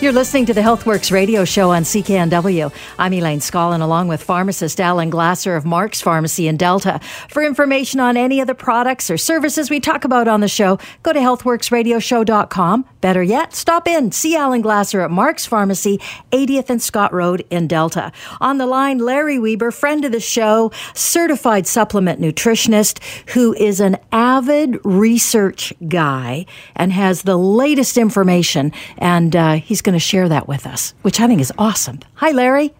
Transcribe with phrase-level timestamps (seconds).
[0.00, 2.72] You're listening to the HealthWorks radio show on CKNW.
[2.98, 7.00] I'm Elaine Scollin, along with pharmacist Alan Glasser of Mark's Pharmacy in Delta.
[7.28, 10.78] For information on any of the products or services we talk about on the show,
[11.02, 12.86] go to healthworksradioshow.com.
[13.02, 14.10] Better yet, stop in.
[14.10, 15.98] See Alan Glasser at Mark's Pharmacy,
[16.32, 18.10] 80th and Scott Road in Delta.
[18.40, 23.98] On the line, Larry Weber, friend of the show, certified supplement nutritionist, who is an
[24.12, 28.72] avid research guy and has the latest information.
[28.96, 31.98] And uh, he's going going to share that with us, which I think is awesome.
[32.14, 32.72] Hi, Larry.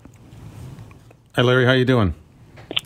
[1.34, 1.64] Hi, Larry.
[1.64, 2.14] How you doing?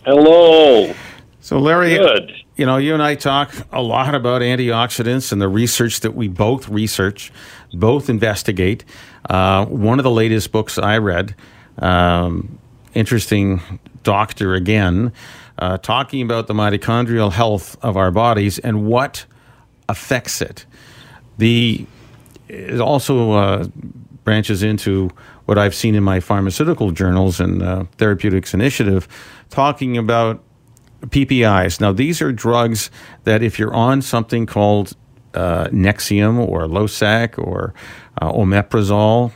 [0.03, 0.95] Hello.
[1.41, 2.33] So, Larry, Good.
[2.55, 6.27] you know, you and I talk a lot about antioxidants and the research that we
[6.27, 7.31] both research,
[7.71, 8.83] both investigate.
[9.29, 11.35] Uh, one of the latest books I read,
[11.77, 12.57] um,
[12.95, 15.13] interesting doctor again,
[15.59, 19.27] uh, talking about the mitochondrial health of our bodies and what
[19.87, 20.65] affects it.
[21.37, 21.85] The
[22.47, 23.67] it also uh,
[24.25, 25.09] branches into
[25.45, 29.07] what I've seen in my pharmaceutical journals and uh, therapeutics initiative,
[29.49, 30.43] talking about
[31.03, 31.79] PPIs.
[31.79, 32.91] Now, these are drugs
[33.23, 34.97] that if you're on something called
[35.33, 37.73] uh, Nexium or Losec or
[38.21, 39.31] uh, Omeprazole,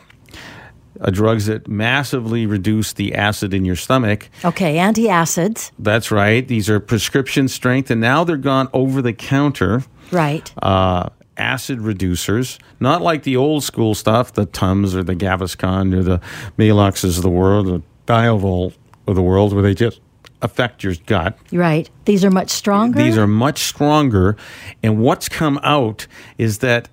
[0.99, 4.29] uh, drugs that massively reduce the acid in your stomach.
[4.43, 5.71] Okay, antacids.
[5.79, 6.45] That's right.
[6.45, 9.83] These are prescription strength, and now they're gone over the counter.
[10.11, 10.51] Right.
[10.61, 11.09] Uh,
[11.39, 16.21] acid reducers, not like the old school stuff, the Tums or the Gaviscon or the
[16.57, 18.73] Maaloxes of the world, the Diovol
[19.07, 20.01] of the world, where they just
[20.41, 21.37] affect your gut.
[21.51, 21.89] Right.
[22.05, 23.01] These are much stronger.
[23.01, 24.37] These are much stronger,
[24.83, 26.07] and what's come out
[26.37, 26.89] is that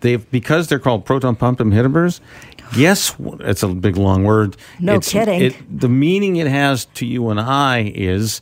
[0.00, 2.20] they've because they're called proton pump inhibitors.
[2.74, 4.56] Yes, it's a big long word.
[4.80, 5.42] No it's, kidding.
[5.42, 8.40] It, the meaning it has to you and I is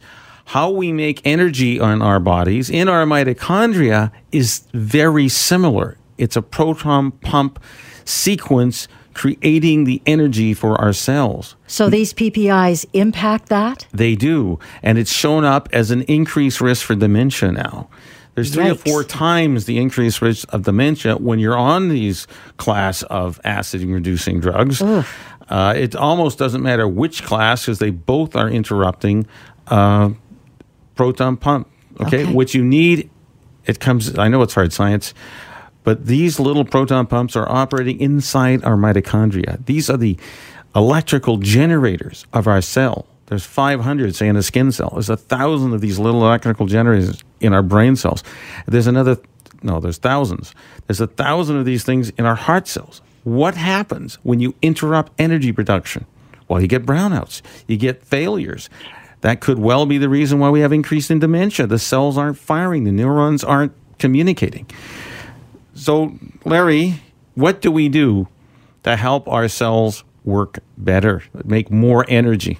[0.50, 5.96] how we make energy on our bodies in our mitochondria is very similar.
[6.18, 7.62] It's a proton pump
[8.04, 11.54] sequence creating the energy for our cells.
[11.68, 13.86] So these PPIs impact that?
[13.92, 14.58] They do.
[14.82, 17.88] And it's shown up as an increased risk for dementia now.
[18.34, 18.72] There's three Yikes.
[18.72, 23.82] or four times the increased risk of dementia when you're on these class of acid
[23.82, 24.82] reducing drugs.
[24.82, 29.28] Uh, it almost doesn't matter which class because they both are interrupting
[29.68, 30.10] uh,
[30.94, 31.68] proton pump.
[32.00, 32.24] Okay?
[32.24, 32.32] Okay.
[32.32, 33.10] what you need.
[33.66, 34.18] It comes.
[34.18, 35.12] I know it's hard science,
[35.84, 39.64] but these little proton pumps are operating inside our mitochondria.
[39.66, 40.16] These are the
[40.74, 43.06] electrical generators of our cell.
[43.26, 44.90] There's 500, say, in a skin cell.
[44.92, 48.24] There's a thousand of these little electrical generators in our brain cells.
[48.66, 49.18] There's another,
[49.62, 50.52] no, there's thousands.
[50.86, 53.02] There's a thousand of these things in our heart cells.
[53.22, 56.06] What happens when you interrupt energy production?
[56.48, 58.68] Well, you get brownouts, you get failures.
[59.20, 61.66] That could well be the reason why we have increase in dementia.
[61.66, 64.66] The cells aren't firing, the neurons aren't communicating.
[65.74, 67.02] So, Larry,
[67.34, 68.28] what do we do
[68.82, 72.58] to help our cells work better, make more energy?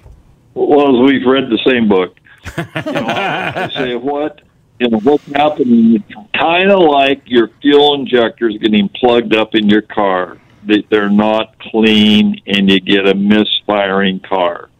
[0.53, 2.17] Well, we've read the same book.
[2.57, 4.41] You know, I say what
[4.81, 6.03] you know what's happening.
[6.35, 10.39] Kind of like your fuel injectors getting plugged up in your car.
[10.63, 14.70] They, they're not clean, and you get a misfiring car.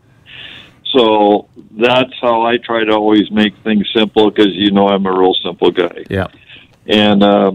[0.92, 5.12] So that's how I try to always make things simple because you know I'm a
[5.18, 6.04] real simple guy.
[6.10, 6.28] Yeah.
[6.86, 7.54] And uh,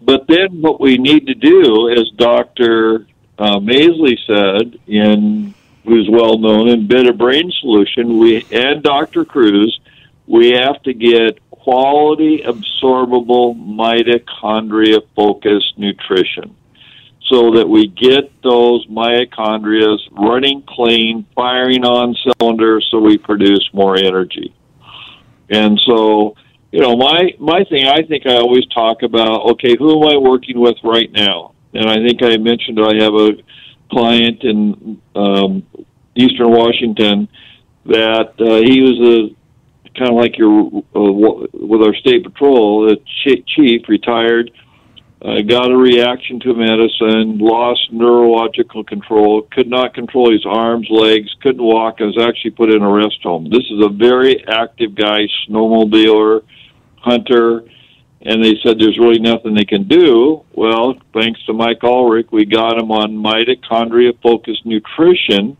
[0.00, 3.06] but then what we need to do, as Doctor
[3.38, 5.54] uh, Masley said, in
[5.84, 9.78] who's well known in Better Brain Solution, we and Doctor Cruz,
[10.26, 16.54] we have to get quality absorbable mitochondria focused nutrition
[17.28, 23.96] so that we get those mitochondria running clean, firing on cylinders, so we produce more
[23.96, 24.54] energy.
[25.50, 26.36] And so,
[26.72, 30.16] you know, my my thing, I think I always talk about, okay, who am I
[30.16, 31.54] working with right now?
[31.74, 33.30] And I think I mentioned I have a
[33.90, 35.66] client in um,
[36.14, 37.28] Eastern Washington
[37.86, 42.96] that uh, he was a kind of like your uh, with our state patrol, the
[43.24, 44.50] chief, retired
[45.22, 51.34] uh, got a reaction to medicine, lost neurological control, could not control his arms, legs,
[51.40, 53.44] couldn't walk, and was actually put in a rest home.
[53.44, 56.42] This is a very active guy, snowmobiler,
[56.98, 57.64] hunter,
[58.20, 60.44] and they said there's really nothing they can do.
[60.52, 65.56] Well, thanks to Mike Ulrich, we got him on mitochondria focused nutrition,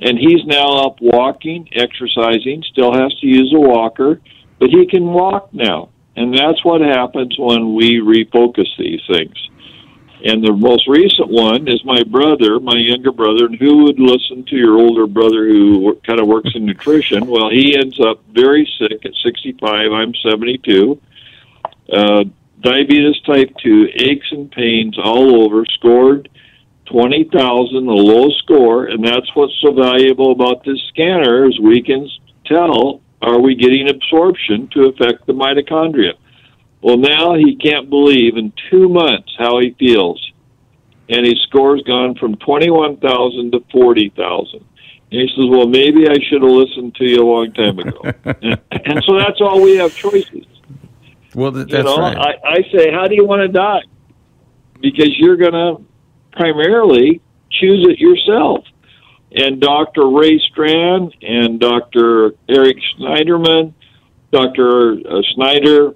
[0.00, 4.20] and he's now up walking, exercising, still has to use a walker,
[4.60, 5.88] but he can walk now.
[6.16, 9.36] And that's what happens when we refocus these things.
[10.24, 14.44] And the most recent one is my brother, my younger brother, and who would listen
[14.46, 17.26] to your older brother who kind of works in nutrition?
[17.26, 19.92] Well, he ends up very sick at 65.
[19.92, 21.00] I'm 72.
[21.92, 22.24] Uh,
[22.60, 26.30] diabetes type 2, aches and pains all over, scored
[26.86, 32.08] 20,000, a low score, and that's what's so valuable about this scanner is we can
[32.46, 36.12] tell are we getting absorption to affect the mitochondria?
[36.82, 40.20] Well, now he can't believe in two months how he feels.
[41.08, 44.54] And his score's gone from 21,000 to 40,000.
[44.60, 44.66] And
[45.10, 48.00] he says, well, maybe I should have listened to you a long time ago.
[48.24, 50.44] and, and, so that's all we have choices.
[51.34, 52.16] Well, that's you know, right.
[52.16, 53.82] I, I say, how do you want to die?
[54.80, 55.82] Because you're going to
[56.32, 57.20] primarily
[57.50, 58.64] choose it yourself
[59.34, 60.08] and Dr.
[60.08, 62.34] Ray Strand and Dr.
[62.48, 63.74] Eric Schneiderman,
[64.30, 64.92] Dr.
[64.92, 65.94] Uh, Snyder,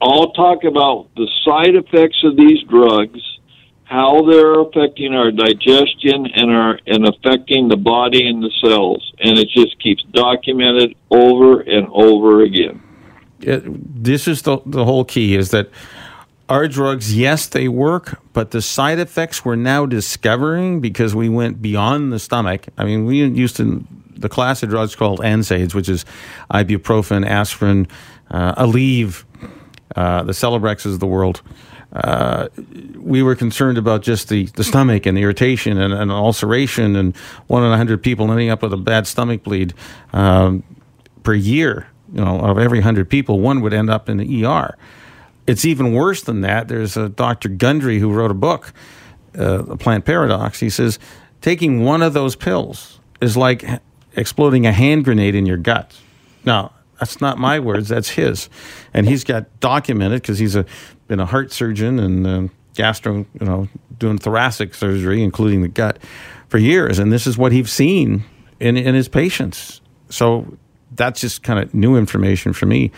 [0.00, 3.20] all talk about the side effects of these drugs,
[3.84, 9.38] how they're affecting our digestion and are and affecting the body and the cells, and
[9.38, 12.82] it just keeps documented over and over again.
[13.40, 13.62] It,
[14.04, 15.70] this is the the whole key: is that
[16.48, 21.62] our drugs, yes, they work, but the side effects we're now discovering because we went
[21.62, 22.66] beyond the stomach.
[22.76, 26.04] I mean, we used to the class of drugs called NSAIDs, which is
[26.50, 27.88] ibuprofen, aspirin,
[28.30, 29.24] uh, Aleve,
[29.96, 31.42] uh, the Celebrexes of the world.
[31.92, 32.48] Uh,
[32.96, 37.16] we were concerned about just the, the stomach and the irritation and, and ulceration, and
[37.46, 39.72] one in a hundred people ending up with a bad stomach bleed
[40.12, 40.62] um,
[41.22, 41.86] per year.
[42.12, 44.76] You know, of every hundred people, one would end up in the ER
[45.46, 46.68] it's even worse than that.
[46.68, 47.48] There's a Dr.
[47.48, 48.72] Gundry who wrote a book,
[49.36, 50.60] uh, The Plant Paradox.
[50.60, 50.98] He says
[51.40, 53.64] taking one of those pills is like
[54.16, 55.94] exploding a hand grenade in your gut.
[56.44, 58.48] Now, that's not my words, that's his.
[58.92, 60.64] And he's got documented because he's a,
[61.08, 63.68] been a heart surgeon and uh, gastro, you know,
[63.98, 65.98] doing thoracic surgery, including the gut,
[66.48, 66.98] for years.
[66.98, 68.24] And this is what he's seen
[68.60, 69.80] in, in his patients.
[70.08, 70.56] So
[70.92, 72.92] that's just kind of new information for me.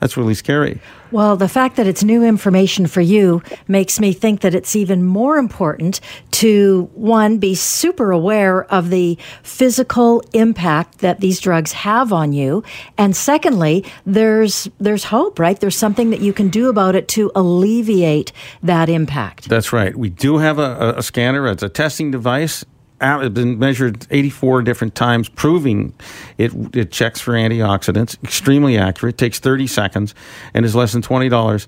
[0.00, 0.80] That's really scary.
[1.10, 5.04] Well, the fact that it's new information for you makes me think that it's even
[5.04, 6.00] more important
[6.32, 12.64] to one, be super aware of the physical impact that these drugs have on you.
[12.96, 15.58] And secondly, there's, there's hope, right?
[15.60, 18.32] There's something that you can do about it to alleviate
[18.62, 19.48] that impact.
[19.48, 19.94] That's right.
[19.94, 21.46] We do have a, a scanner.
[21.48, 22.64] It's a testing device
[23.00, 25.94] it's been measured 84 different times, proving
[26.38, 28.22] it, it checks for antioxidants.
[28.22, 29.18] Extremely accurate.
[29.18, 30.14] Takes 30 seconds
[30.54, 31.66] and is less than $20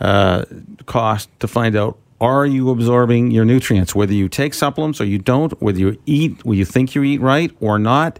[0.00, 0.44] uh,
[0.86, 5.18] cost to find out are you absorbing your nutrients, whether you take supplements or you
[5.18, 8.18] don't, whether you eat, whether you think you eat right or not.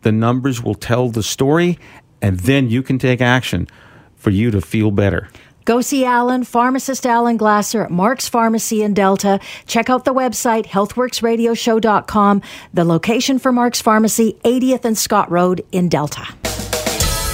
[0.00, 1.78] The numbers will tell the story,
[2.22, 3.68] and then you can take action
[4.16, 5.28] for you to feel better.
[5.64, 9.38] Go see Alan, pharmacist Alan Glasser at Mark's Pharmacy in Delta.
[9.66, 12.42] Check out the website, healthworksradioshow.com.
[12.74, 16.26] The location for Mark's Pharmacy, 80th and Scott Road in Delta.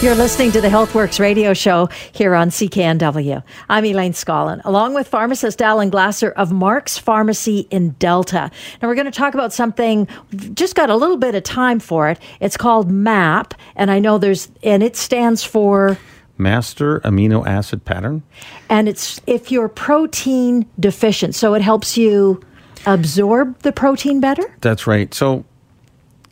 [0.00, 3.42] You're listening to the HealthWorks radio show here on CKNW.
[3.68, 8.48] I'm Elaine Scollin, along with pharmacist Alan Glasser of Mark's Pharmacy in Delta.
[8.80, 10.06] Now we're going to talk about something,
[10.54, 12.20] just got a little bit of time for it.
[12.38, 15.98] It's called MAP, and I know there's, and it stands for
[16.38, 18.22] master amino acid pattern.
[18.68, 22.40] And it's if you're protein deficient, so it helps you
[22.86, 24.42] absorb the protein better?
[24.60, 25.12] That's right.
[25.12, 25.44] So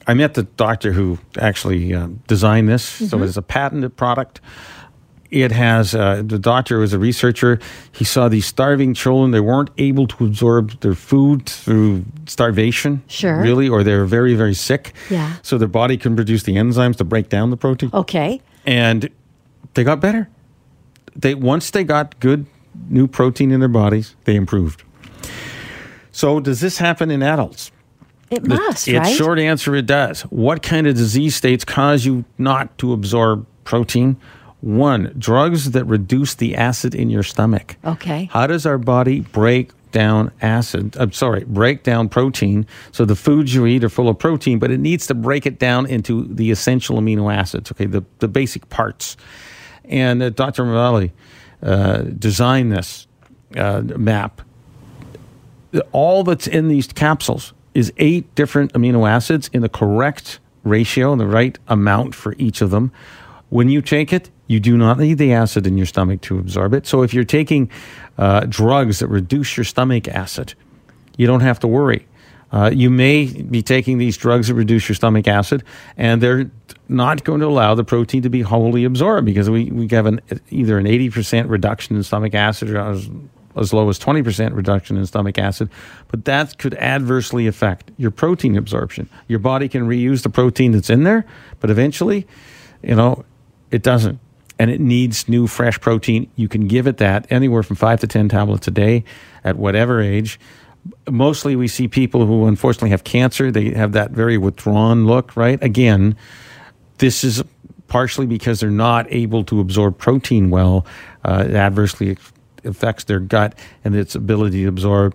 [0.07, 2.97] I met the doctor who actually uh, designed this.
[2.97, 3.07] Mm-hmm.
[3.07, 4.41] So it's a patented product.
[5.29, 7.59] It has uh, the doctor was a researcher.
[7.91, 13.41] He saw these starving children; they weren't able to absorb their food through starvation, sure,
[13.43, 14.93] really, or they're very, very sick.
[15.11, 15.35] Yeah.
[15.43, 17.91] So their body can produce the enzymes to break down the protein.
[17.93, 18.41] Okay.
[18.65, 19.11] And
[19.77, 20.29] they got better.
[21.15, 22.47] They once they got good
[22.89, 24.83] new protein in their bodies, they improved.
[26.11, 27.71] So does this happen in adults?
[28.31, 29.07] It must, the, right?
[29.07, 30.23] Its short answer, it does.
[30.23, 34.17] What kind of disease states cause you not to absorb protein?
[34.63, 37.77] One, drugs that reduce the acid in your stomach.
[37.85, 38.29] Okay.
[38.33, 40.97] How does our body break down acid?
[40.99, 42.67] I'm sorry, break down protein.
[42.91, 45.59] So the foods you eat are full of protein, but it needs to break it
[45.59, 47.71] down into the essential amino acids.
[47.71, 49.17] Okay, the the basic parts.
[49.89, 50.65] And uh, Dr.
[50.65, 51.13] Mavali
[51.63, 53.07] uh, designed this.
[53.55, 54.43] uh, map,
[55.93, 61.21] all that's in these capsules is eight different amino acids in the correct ratio and
[61.21, 62.91] the right amount for each of them.
[63.51, 66.73] When you take it, you do not need the acid in your stomach to absorb
[66.75, 66.87] it.
[66.87, 67.71] So if you're taking
[68.19, 70.55] uh, drugs that reduce your stomach acid,
[71.17, 72.07] you don't have to worry.
[72.53, 75.65] Uh, you may be taking these drugs that reduce your stomach acid,
[75.97, 76.51] and they're
[76.89, 80.21] not going to allow the protein to be wholly absorbed because we, we have an,
[80.51, 83.11] either an 80% reduction in stomach acid or as,
[83.57, 85.69] as low as 20% reduction in stomach acid.
[86.09, 89.09] But that could adversely affect your protein absorption.
[89.27, 91.27] Your body can reuse the protein that's in there,
[91.59, 92.27] but eventually,
[92.83, 93.25] you know,
[93.73, 94.21] it doesn't.
[94.59, 96.31] And it needs new, fresh protein.
[96.37, 99.05] You can give it that anywhere from five to 10 tablets a day
[99.45, 100.39] at whatever age
[101.11, 103.51] mostly we see people who unfortunately have cancer.
[103.51, 105.63] They have that very withdrawn look, right?
[105.63, 106.17] Again,
[106.99, 107.43] this is
[107.89, 110.87] partially because they're not able to absorb protein well.
[111.25, 112.17] Uh, it adversely
[112.65, 115.15] affects their gut and its ability to absorb.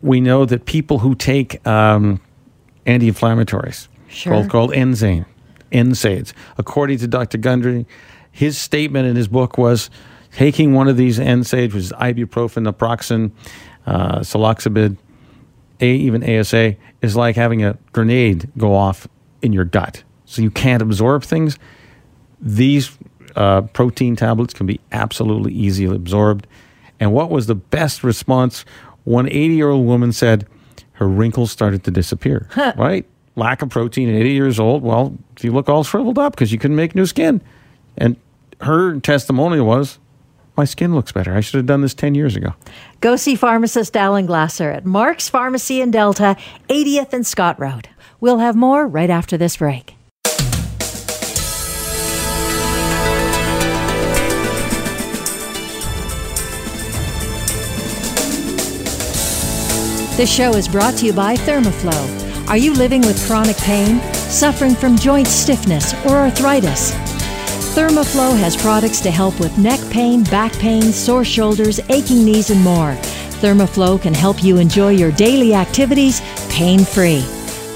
[0.00, 2.20] We know that people who take um,
[2.86, 4.32] anti-inflammatories, Sure.
[4.32, 5.24] called, called NSAID,
[5.72, 7.38] NSAIDs, according to Dr.
[7.38, 7.86] Gundry,
[8.30, 9.90] his statement in his book was
[10.32, 13.30] taking one of these NSAIDs, which is ibuprofen, naproxen,
[13.86, 14.96] uh, celecoxib,
[15.80, 19.06] a, even ASA, is like having a grenade go off
[19.42, 20.02] in your gut.
[20.24, 21.58] So you can't absorb things.
[22.40, 22.96] These
[23.36, 26.46] uh, protein tablets can be absolutely easily absorbed.
[27.00, 28.64] And what was the best response?
[29.04, 30.46] One 80 year old woman said
[30.92, 33.06] her wrinkles started to disappear, right?
[33.36, 34.82] Lack of protein at 80 years old.
[34.82, 37.42] Well, you look all shriveled up because you couldn't make new skin.
[37.96, 38.16] And
[38.60, 39.98] her testimonial was,
[40.56, 41.34] my skin looks better.
[41.34, 42.54] I should have done this 10 years ago.
[43.00, 46.36] Go see pharmacist Alan Glasser at Mark's Pharmacy in Delta,
[46.68, 47.88] 80th and Scott Road.
[48.20, 49.94] We'll have more right after this break.
[60.16, 62.48] This show is brought to you by Thermoflow.
[62.48, 66.92] Are you living with chronic pain, suffering from joint stiffness or arthritis?
[67.74, 72.60] Thermoflow has products to help with neck pain, back pain, sore shoulders, aching knees, and
[72.60, 72.96] more.
[73.40, 77.20] Thermoflow can help you enjoy your daily activities pain free.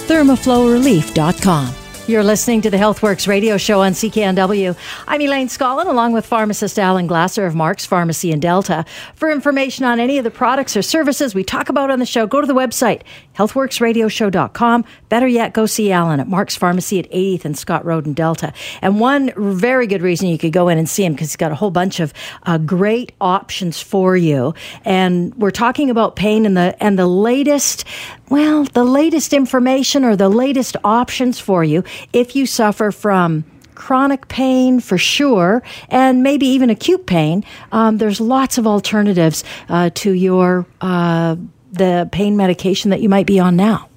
[0.08, 1.87] ThermoflowRelief.com.
[2.08, 4.74] You're listening to the HealthWorks radio show on CKNW.
[5.06, 8.86] I'm Elaine Scollin, along with pharmacist Alan Glasser of Mark's Pharmacy in Delta.
[9.14, 12.26] For information on any of the products or services we talk about on the show,
[12.26, 13.02] go to the website,
[13.36, 14.86] healthworksradioshow.com.
[15.10, 18.54] Better yet, go see Alan at Mark's Pharmacy at 80th and Scott Road in Delta.
[18.80, 21.52] And one very good reason you could go in and see him because he's got
[21.52, 24.54] a whole bunch of uh, great options for you.
[24.82, 27.84] And we're talking about pain and the and the latest,
[28.30, 34.26] well, the latest information or the latest options for you if you suffer from chronic
[34.28, 37.44] pain for sure, and maybe even acute pain.
[37.70, 41.36] Um, there's lots of alternatives uh, to your uh,
[41.70, 43.88] the pain medication that you might be on now.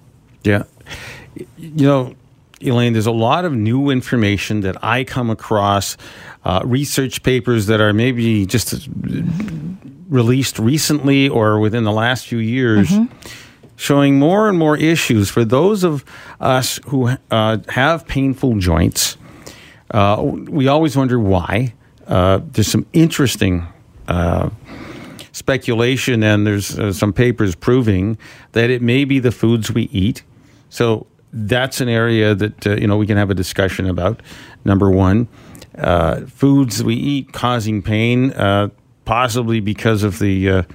[0.44, 0.64] Yeah.
[1.58, 2.16] You know,
[2.62, 5.98] Elaine, there's a lot of new information that I come across,
[6.46, 8.88] uh, research papers that are maybe just
[10.10, 12.92] released recently or within the last few years.
[13.82, 16.06] Showing more and more issues for those of
[16.40, 19.18] us who uh, have painful joints.
[19.90, 21.74] Uh, we always wonder why.
[22.06, 23.66] Uh, there's some interesting
[24.08, 24.52] uh,
[25.32, 28.20] speculation, and there's uh, some papers proving
[28.52, 30.22] that it may be the foods we eat.
[30.70, 34.22] So that's an area that uh, you know we can have a discussion about.
[34.64, 35.28] Number one,
[36.28, 38.32] foods we eat causing pain,
[39.06, 40.68] possibly because of the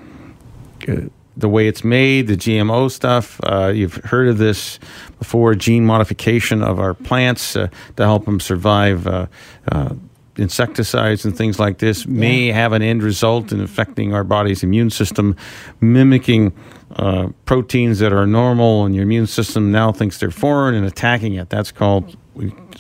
[1.37, 3.41] the way it's made, the GMO stuff.
[3.43, 4.79] Uh, you've heard of this
[5.19, 9.07] before: gene modification of our plants uh, to help them survive.
[9.07, 9.27] Uh,
[9.71, 9.95] uh,
[10.39, 14.91] insecticides and things like this may have an end result in affecting our body's immune
[14.91, 15.37] system,
[15.81, 16.53] mimicking
[16.97, 21.35] uh, proteins that are normal, and your immune system now thinks they're foreign and attacking
[21.35, 21.49] it.
[21.49, 22.17] That's called,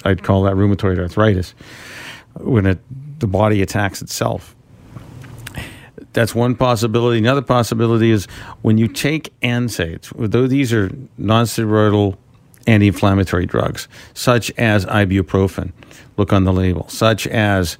[0.04, 1.54] I'd call that rheumatoid arthritis,
[2.40, 2.78] when it,
[3.20, 4.55] the body attacks itself.
[6.16, 7.18] That's one possibility.
[7.18, 8.24] Another possibility is
[8.62, 12.16] when you take NSAIDs, though these are non-steroidal
[12.66, 15.72] anti-inflammatory drugs, such as ibuprofen,
[16.16, 17.76] look on the label, such as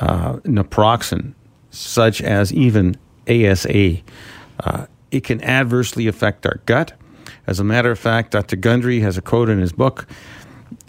[0.00, 1.32] uh, naproxen,
[1.70, 2.94] such as even
[3.26, 4.02] ASA.
[4.60, 6.92] Uh, it can adversely affect our gut.
[7.46, 8.56] As a matter of fact, Dr.
[8.56, 10.06] Gundry has a quote in his book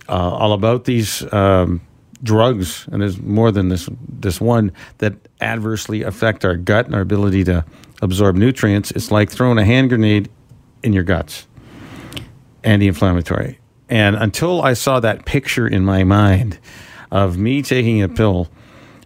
[0.09, 1.79] uh, all about these um,
[2.23, 7.01] drugs, and there's more than this this one that adversely affect our gut and our
[7.01, 7.65] ability to
[8.01, 8.91] absorb nutrients.
[8.91, 10.29] It's like throwing a hand grenade
[10.83, 11.47] in your guts,
[12.63, 13.59] anti-inflammatory.
[13.89, 16.59] And until I saw that picture in my mind
[17.11, 18.49] of me taking a pill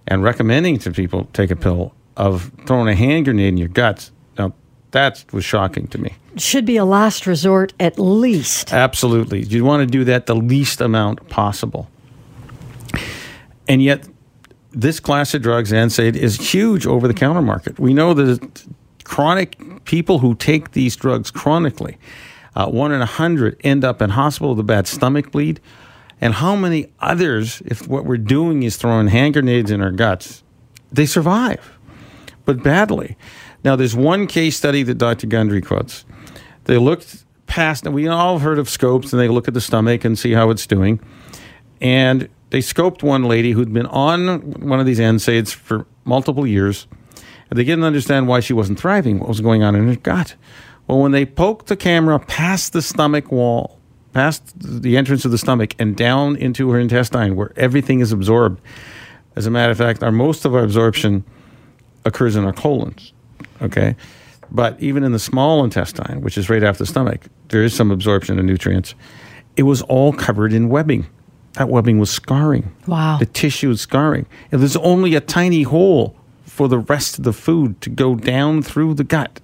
[0.08, 4.12] and recommending to people take a pill, of throwing a hand grenade in your guts.
[4.38, 4.54] Now,
[4.92, 6.14] that was shocking to me.
[6.38, 8.74] Should be a last resort at least.
[8.74, 9.44] Absolutely.
[9.44, 11.90] You want to do that the least amount possible.
[13.68, 14.08] And yet,
[14.72, 17.80] this class of drugs, NSAID, is huge over the counter market.
[17.80, 18.66] We know that
[19.04, 21.98] chronic people who take these drugs chronically,
[22.56, 25.60] uh, one in a hundred end up in hospital with a bad stomach bleed.
[26.22, 30.44] And how many others, if what we're doing is throwing hand grenades in our guts,
[30.92, 31.78] they survive,
[32.46, 33.18] but badly.
[33.64, 35.28] Now, there's one case study that Dr.
[35.28, 36.06] Gundry quotes.
[36.66, 40.06] They looked past, and we all heard of scopes, and they look at the stomach
[40.06, 41.00] and see how it's doing.
[41.82, 46.86] And they scoped one lady who'd been on one of these NSAIDs for multiple years.
[47.50, 50.36] And they didn't understand why she wasn't thriving, what was going on in her gut.
[50.86, 53.80] Well, when they poked the camera past the stomach wall,
[54.14, 58.62] past the entrance of the stomach, and down into her intestine where everything is absorbed,
[59.36, 61.24] as a matter of fact, our most of our absorption
[62.06, 63.14] occurs in our colons.
[63.64, 63.96] Okay.
[64.52, 67.90] But even in the small intestine, which is right after the stomach, there is some
[67.90, 68.94] absorption of nutrients.
[69.58, 71.08] It was all covered in webbing
[71.54, 72.76] that webbing was scarring.
[72.88, 73.18] Wow.
[73.18, 74.26] The tissue was scarring.
[74.52, 78.62] And there's only a tiny hole for the rest of the food to go down
[78.62, 79.40] through the gut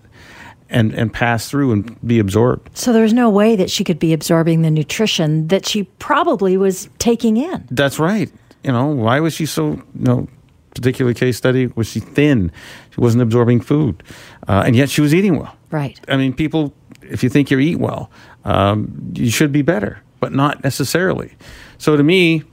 [0.69, 2.77] and, and pass through and be absorbed.
[2.77, 6.89] So there's no way that she could be absorbing the nutrition that she probably was
[6.99, 7.67] taking in.
[7.71, 8.31] That's right.
[8.63, 10.27] You know, why was she so, you know,
[10.75, 12.51] particular case study, was she thin?
[12.91, 14.03] She wasn't absorbing food.
[14.47, 15.55] Uh, and yet she was eating well.
[15.71, 15.99] Right.
[16.07, 18.11] I mean, people, if you think you eat well,
[18.45, 21.33] um, you should be better, but not necessarily.
[21.79, 22.43] So to me,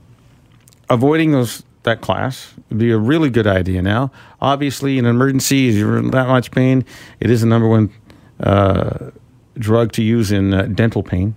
[0.89, 3.81] avoiding those that class would be a really good idea.
[3.81, 6.83] Now, obviously, in an emergency, if you're in that much pain,
[7.19, 7.91] it is the number one
[8.39, 9.11] uh,
[9.55, 11.35] drug to use in uh, dental pain.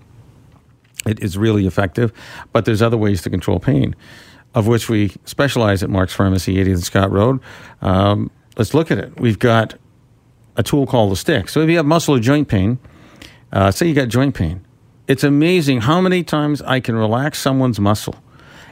[1.07, 2.13] It is really effective,
[2.53, 3.97] but there's other ways to control pain,
[4.55, 7.41] of which we specialize at Mark's Pharmacy, 80th Scott Road.
[7.81, 9.19] Um, let's look at it.
[9.19, 9.75] We've got
[10.57, 11.49] a tool called the stick.
[11.49, 12.79] So if you have muscle or joint pain,
[13.53, 14.65] uh, say you got joint pain,
[15.11, 18.15] it's amazing how many times I can relax someone's muscle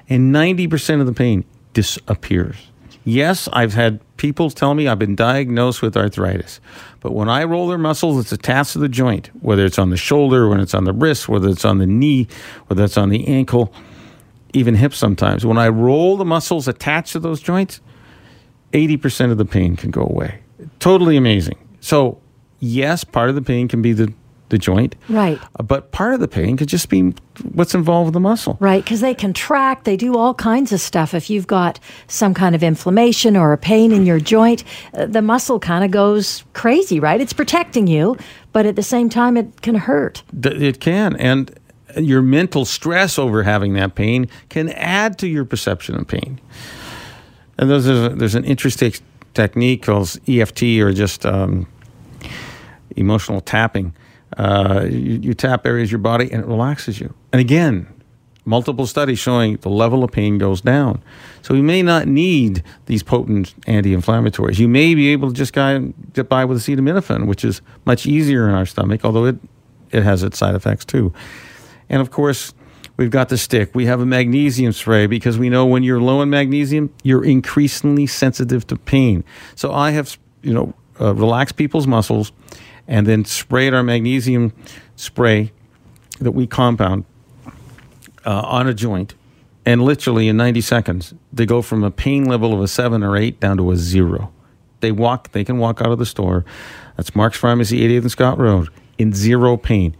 [0.09, 2.55] and 90% of the pain disappears.
[3.03, 6.61] Yes, I've had people tell me I've been diagnosed with arthritis,
[7.01, 9.97] but when I roll their muscles, it's attached to the joint, whether it's on the
[9.97, 12.29] shoulder, when it's on the wrist, whether it's on the knee,
[12.69, 13.75] whether it's on the ankle,
[14.53, 15.45] even hips sometimes.
[15.45, 17.81] When I roll the muscles attached to those joints,
[18.73, 20.39] 80% of the pain can go away.
[20.79, 21.59] Totally amazing.
[21.81, 22.21] So,
[22.61, 24.15] yes, part of the pain can be the
[24.49, 24.97] the joint.
[25.09, 25.39] Right.
[25.59, 27.15] Uh, but part of the pain could just be
[27.53, 28.57] what's involved with the muscle.
[28.61, 31.15] Right, because they contract, they do all kinds of stuff.
[31.15, 35.23] If you've got some kind of inflammation or a pain in your joint, uh, the
[35.23, 37.21] muscle kind of goes crazy, right?
[37.21, 38.17] It's protecting you,
[38.53, 40.23] but at the same time, it can hurt.
[40.43, 41.17] It can.
[41.17, 41.57] And
[41.97, 46.41] your mental stress over having that pain can add to your perception of pain.
[47.57, 48.93] And there's, a, there's an interesting
[49.35, 51.67] technique called EFT or just um,
[52.97, 53.95] emotional tapping
[54.37, 57.14] uh, you, you tap areas of your body and it relaxes you.
[57.33, 57.87] And again,
[58.45, 61.03] multiple studies showing the level of pain goes down.
[61.43, 64.59] So you may not need these potent anti-inflammatories.
[64.59, 68.55] You may be able to just get by with acetaminophen, which is much easier in
[68.55, 69.37] our stomach, although it,
[69.91, 71.12] it has its side effects too.
[71.88, 72.55] And of course,
[72.97, 73.75] we've got the stick.
[73.75, 78.07] We have a magnesium spray because we know when you're low in magnesium, you're increasingly
[78.07, 79.25] sensitive to pain.
[79.57, 82.33] So I have, you know, uh, relaxed people's muscles
[82.88, 84.53] and then sprayed our magnesium
[84.96, 85.53] spray
[86.18, 87.05] that we compound
[88.27, 89.14] uh, on a joint.
[89.64, 93.16] And literally in 90 seconds, they go from a pain level of a seven or
[93.16, 94.33] eight down to a zero.
[94.81, 96.44] They walk, they can walk out of the store.
[96.96, 99.94] That's Mark's Pharmacy, 80th and Scott Road, in zero pain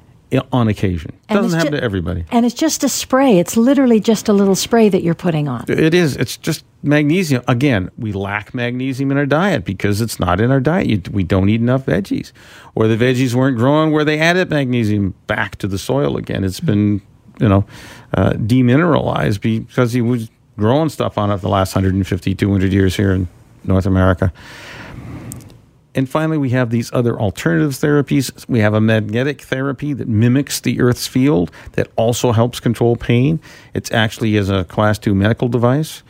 [0.53, 1.13] on occasion.
[1.29, 2.25] It doesn't happen ju- to everybody.
[2.31, 3.39] And it's just a spray.
[3.39, 5.65] It's literally just a little spray that you're putting on.
[5.69, 6.17] It is.
[6.17, 7.43] It's just magnesium.
[7.49, 10.87] Again, we lack magnesium in our diet because it's not in our diet.
[10.87, 12.33] You, we don't eat enough veggies.
[12.75, 16.45] Or the veggies weren't growing where they added magnesium back to the soil again.
[16.45, 17.01] It's been,
[17.41, 17.65] you know,
[18.15, 23.13] uh, demineralized because he was growing stuff on it the last 150, 200 years here
[23.13, 23.29] in
[23.65, 24.33] North America.
[25.99, 28.49] And finally, we have these other alternative therapies.
[28.49, 33.41] We have a magnetic therapy that mimics the Earth's field that also helps control pain.
[33.75, 36.05] It's actually is a class two medical device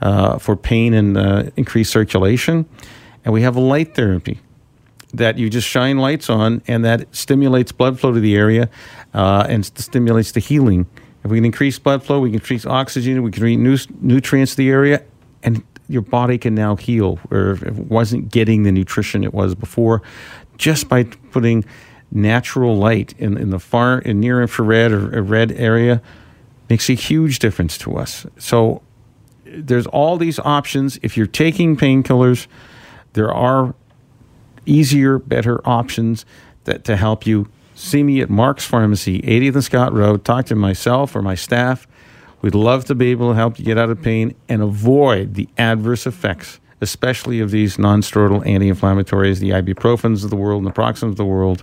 [0.00, 2.64] uh, for pain and uh, increased circulation.
[3.22, 4.40] And we have light therapy
[5.12, 8.70] that you just shine lights on and that stimulates blood flow to the area
[9.12, 10.86] uh, and stimulates the healing.
[11.22, 14.56] If we can increase blood flow, we can increase oxygen, we can increase nutrients to
[14.56, 15.02] the area,
[15.42, 19.54] and your body can now heal or if it wasn't getting the nutrition it was
[19.54, 20.02] before
[20.56, 21.64] just by putting
[22.10, 26.00] natural light in, in the far and near infrared or, a red area
[26.70, 28.26] makes a huge difference to us.
[28.38, 28.82] So
[29.44, 30.98] there's all these options.
[31.02, 32.46] If you're taking painkillers,
[33.12, 33.74] there are
[34.64, 36.24] easier, better options
[36.64, 37.48] that, to help you.
[37.74, 40.24] See me at Mark's Pharmacy, 80th and Scott Road.
[40.24, 41.88] Talk to myself or my staff.
[42.44, 45.48] We'd love to be able to help you get out of pain and avoid the
[45.56, 51.24] adverse effects, especially of these non-steroidal anti-inflammatories, the ibuprofens of the world, naproxen of the
[51.24, 51.62] world,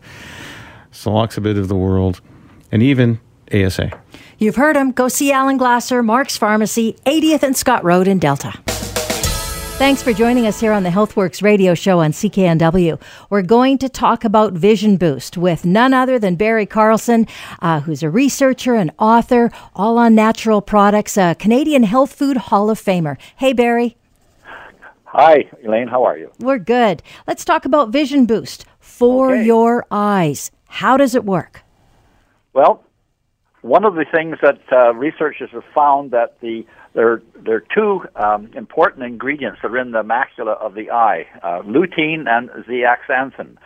[0.92, 2.20] celecoxib of the world,
[2.72, 3.20] and even
[3.54, 3.92] ASA.
[4.40, 4.92] You've heard him.
[4.92, 8.52] Go see Alan Glasser, Mark's Pharmacy, 80th and Scott Road in Delta.
[9.82, 13.02] Thanks for joining us here on the HealthWorks radio show on CKNW.
[13.32, 17.26] We're going to talk about Vision Boost with none other than Barry Carlson,
[17.64, 22.70] uh, who's a researcher and author, all on natural products, a Canadian Health Food Hall
[22.70, 23.18] of Famer.
[23.38, 23.98] Hey, Barry.
[25.06, 25.88] Hi, Elaine.
[25.88, 26.32] How are you?
[26.40, 27.02] We're good.
[27.26, 29.46] Let's talk about Vision Boost for Okay.
[29.46, 30.52] your eyes.
[30.68, 31.64] How does it work?
[32.54, 32.84] Well,
[33.62, 38.02] one of the things that uh, researchers have found that the there there are two
[38.16, 43.58] um, important ingredients that are in the macula of the eye: uh, lutein and zeaxanthin.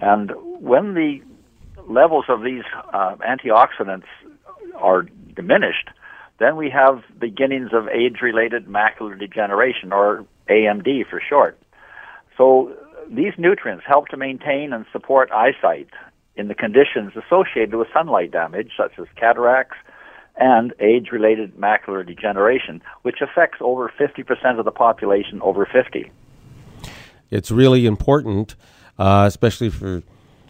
[0.00, 1.20] And when the
[1.88, 4.06] levels of these uh, antioxidants
[4.76, 5.02] are
[5.34, 5.90] diminished,
[6.38, 11.60] then we have beginnings of age-related macular degeneration, or AMD for short.
[12.38, 12.72] So
[13.10, 15.88] these nutrients help to maintain and support eyesight
[16.36, 19.76] in the conditions associated with sunlight damage, such as cataracts
[20.36, 26.10] and age-related macular degeneration, which affects over 50% of the population over 50.
[27.30, 28.56] It's really important,
[28.98, 30.02] uh, especially for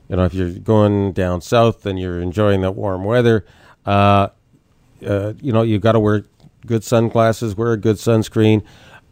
[0.08, 3.44] you know if you're going down south and you're enjoying that warm weather.
[3.84, 4.28] Uh,
[5.06, 6.24] uh, you know you've got to wear
[6.66, 8.62] good sunglasses, wear a good sunscreen,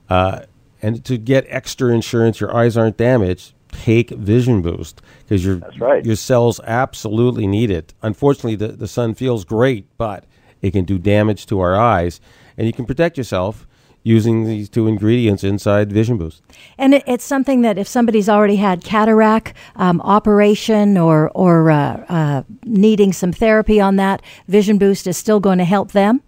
[0.09, 0.42] uh,
[0.81, 3.52] and to get extra insurance, your eyes aren't damaged.
[3.85, 6.05] Take Vision Boost because your right.
[6.05, 7.95] your cells absolutely need it.
[8.03, 10.25] Unfortunately, the, the sun feels great, but
[10.61, 12.21] it can do damage to our eyes,
[12.57, 13.67] and you can protect yourself
[14.03, 16.43] using these two ingredients inside Vision Boost.
[16.77, 22.05] And it, it's something that if somebody's already had cataract um, operation or or uh,
[22.09, 26.23] uh, needing some therapy on that, Vision Boost is still going to help them.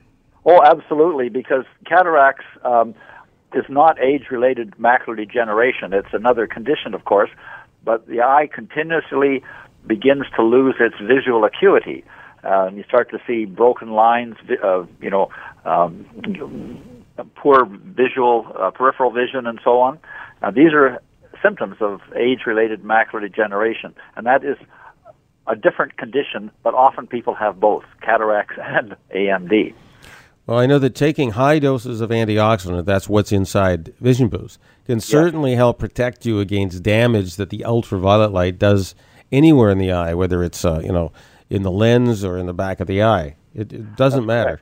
[0.47, 2.95] Oh, absolutely, because cataracts um,
[3.55, 5.93] is not age-related macular degeneration.
[5.93, 7.31] It's another condition, of course,
[7.85, 9.43] but the eye continuously
[9.87, 12.05] begins to lose its visual acuity.
[12.43, 15.31] Uh, and you start to see broken lines, uh, you know,
[15.65, 16.07] um,
[17.37, 19.99] poor visual, uh, peripheral vision, and so on.
[20.41, 21.03] Now, these are
[21.43, 24.57] symptoms of age-related macular degeneration, and that is
[25.47, 29.75] a different condition, but often people have both cataracts and AMD.
[30.47, 34.99] Well, I know that taking high doses of antioxidant, that's what's inside Vision Boost, can
[34.99, 38.95] certainly help protect you against damage that the ultraviolet light does
[39.31, 41.13] anywhere in the eye, whether it's uh, you know
[41.49, 43.37] in the lens or in the back of the eye.
[43.55, 44.61] It, it doesn't matter.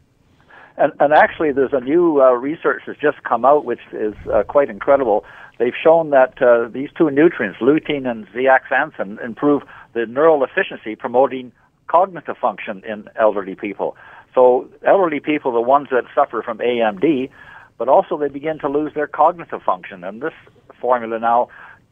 [0.76, 4.44] And, and actually, there's a new uh, research that's just come out, which is uh,
[4.44, 5.24] quite incredible.
[5.58, 9.62] They've shown that uh, these two nutrients, lutein and zeaxanthin, improve
[9.94, 11.50] the neural efficiency, promoting
[11.88, 13.96] cognitive function in elderly people.
[14.38, 17.28] So, elderly people, the ones that suffer from AMD,
[17.76, 20.04] but also they begin to lose their cognitive function.
[20.04, 20.32] And this
[20.80, 21.48] formula now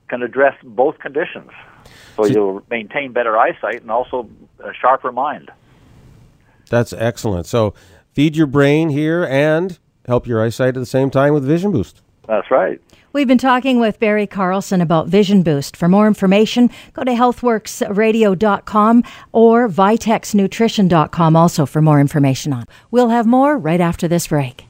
[0.08, 1.50] can address both conditions.
[2.14, 4.28] So, you'll maintain better eyesight and also
[4.60, 5.50] a sharper mind.
[6.70, 7.46] That's excellent.
[7.46, 7.74] So
[8.12, 12.00] feed your brain here and help your eyesight at the same time with Vision Boost.
[12.28, 12.80] That's right.
[13.16, 15.74] We've been talking with Barry Carlson about Vision Boost.
[15.74, 22.66] For more information, go to healthworksradio.com or vitexnutrition.com also for more information on.
[22.90, 24.66] We'll have more right after this break.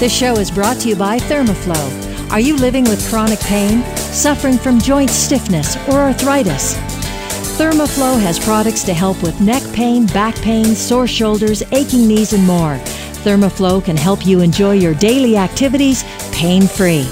[0.00, 2.30] This show is brought to you by Thermoflow.
[2.32, 6.95] Are you living with chronic pain, suffering from joint stiffness or arthritis?
[7.56, 12.46] Thermoflow has products to help with neck pain, back pain, sore shoulders, aching knees, and
[12.46, 12.74] more.
[13.24, 17.04] Thermoflow can help you enjoy your daily activities pain free.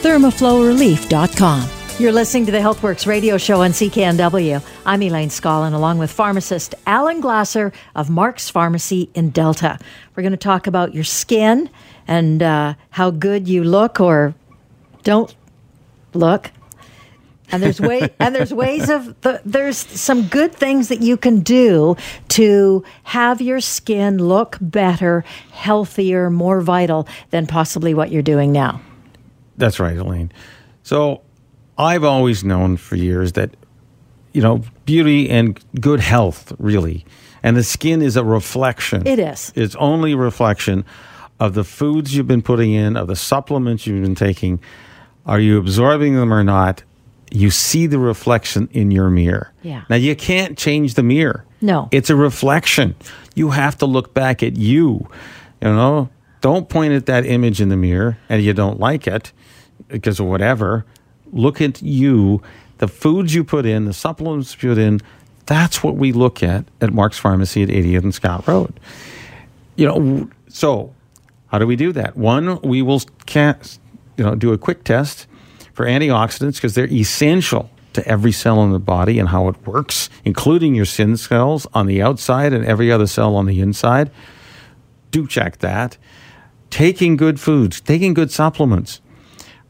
[0.00, 1.68] ThermoflowRelief.com.
[1.98, 4.64] You're listening to the HealthWorks radio show on CKNW.
[4.86, 9.78] I'm Elaine Scollin, along with pharmacist Alan Glasser of Mark's Pharmacy in Delta.
[10.16, 11.68] We're going to talk about your skin
[12.08, 14.34] and uh, how good you look or
[15.02, 15.36] don't
[16.14, 16.50] look.
[17.52, 21.40] And there's way and there's ways of the, there's some good things that you can
[21.40, 21.96] do
[22.28, 28.80] to have your skin look better, healthier, more vital than possibly what you're doing now.
[29.58, 30.32] That's right, Elaine.
[30.82, 31.20] So
[31.76, 33.54] I've always known for years that,
[34.32, 37.04] you know, beauty and good health, really,
[37.42, 39.06] and the skin is a reflection.
[39.06, 39.52] It is.
[39.54, 40.84] It's only a reflection
[41.38, 44.60] of the foods you've been putting in, of the supplements you've been taking.
[45.26, 46.82] Are you absorbing them or not?
[47.34, 49.52] You see the reflection in your mirror.
[49.62, 49.84] Yeah.
[49.88, 51.44] Now you can't change the mirror.
[51.60, 51.88] No.
[51.90, 52.94] It's a reflection.
[53.34, 55.08] You have to look back at you.
[55.60, 56.08] You know,
[56.40, 59.32] don't point at that image in the mirror and you don't like it
[59.88, 60.84] because of whatever.
[61.32, 62.42] Look at you,
[62.78, 65.00] the foods you put in, the supplements you put in.
[65.46, 68.78] That's what we look at at Mark's Pharmacy at 80th and Scott Road.
[69.76, 70.92] You know, so
[71.48, 72.16] how do we do that?
[72.16, 73.80] One, we will cast,
[74.16, 75.26] you know, do a quick test
[75.72, 80.08] for antioxidants because they're essential to every cell in the body and how it works,
[80.24, 84.10] including your skin cells on the outside and every other cell on the inside.
[85.10, 85.98] Do check that.
[86.70, 89.00] Taking good foods, taking good supplements.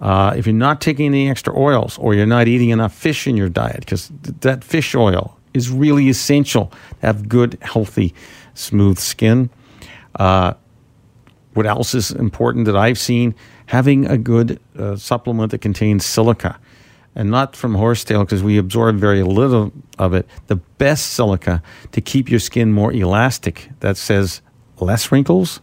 [0.00, 3.36] Uh, if you're not taking any extra oils or you're not eating enough fish in
[3.36, 6.66] your diet, because th- that fish oil is really essential
[7.00, 8.14] to have good, healthy,
[8.54, 9.50] smooth skin.
[10.16, 10.54] Uh,
[11.54, 13.34] what else is important that I've seen?
[13.66, 16.58] Having a good uh, supplement that contains silica
[17.14, 20.26] and not from horsetail because we absorb very little of it.
[20.46, 24.40] The best silica to keep your skin more elastic that says
[24.80, 25.60] less wrinkles,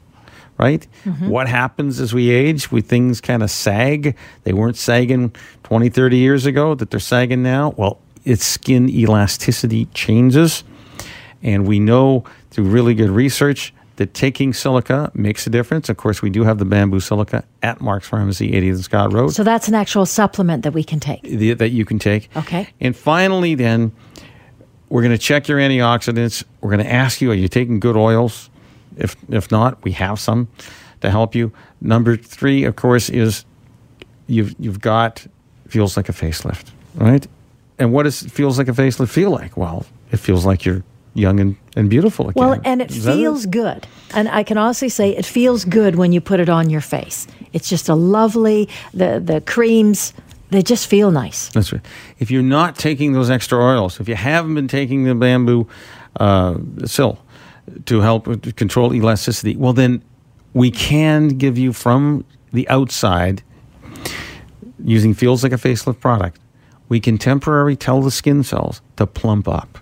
[0.58, 0.86] right?
[1.28, 2.72] What happens as we age?
[2.72, 4.16] We things kind of sag.
[4.44, 7.74] They weren't sagging 20, 30 years ago that they're sagging now.
[7.78, 10.64] Well, its skin elasticity changes.
[11.42, 15.90] And we know through really good research that taking silica makes a difference.
[15.90, 19.34] Of course, we do have the bamboo silica at Mark's Pharmacy, 80th and Scott Road
[19.34, 21.22] So that's an actual supplement that we can take.
[21.22, 22.30] the, that you can take.
[22.38, 22.70] Okay.
[22.80, 23.92] And finally, then
[24.88, 26.46] we're going to check your antioxidants.
[26.62, 28.50] We're going to ask you: Are you taking good oils?
[28.96, 30.48] If if not, we have some
[31.02, 31.52] to help you.
[31.82, 33.44] Number three, of course, is
[34.28, 35.28] you've you've got
[35.68, 37.28] feels like a facelift, right?
[37.78, 39.58] And what does feels like a facelift feel like?
[39.58, 40.84] Well, it feels like you're
[41.19, 42.41] young and, and beautiful again.
[42.41, 43.88] Well, and it Is feels good.
[44.13, 47.27] And I can honestly say it feels good when you put it on your face.
[47.53, 50.13] It's just a lovely, the, the creams,
[50.49, 51.49] they just feel nice.
[51.49, 51.86] That's right.
[52.17, 55.67] If you're not taking those extra oils, if you haven't been taking the bamboo
[56.19, 56.58] uh,
[56.89, 57.21] sil
[57.86, 60.01] to help control elasticity, well, then
[60.53, 63.43] we can give you from the outside
[64.84, 66.39] using feels like a facelift product.
[66.88, 69.77] We can temporarily tell the skin cells to plump up.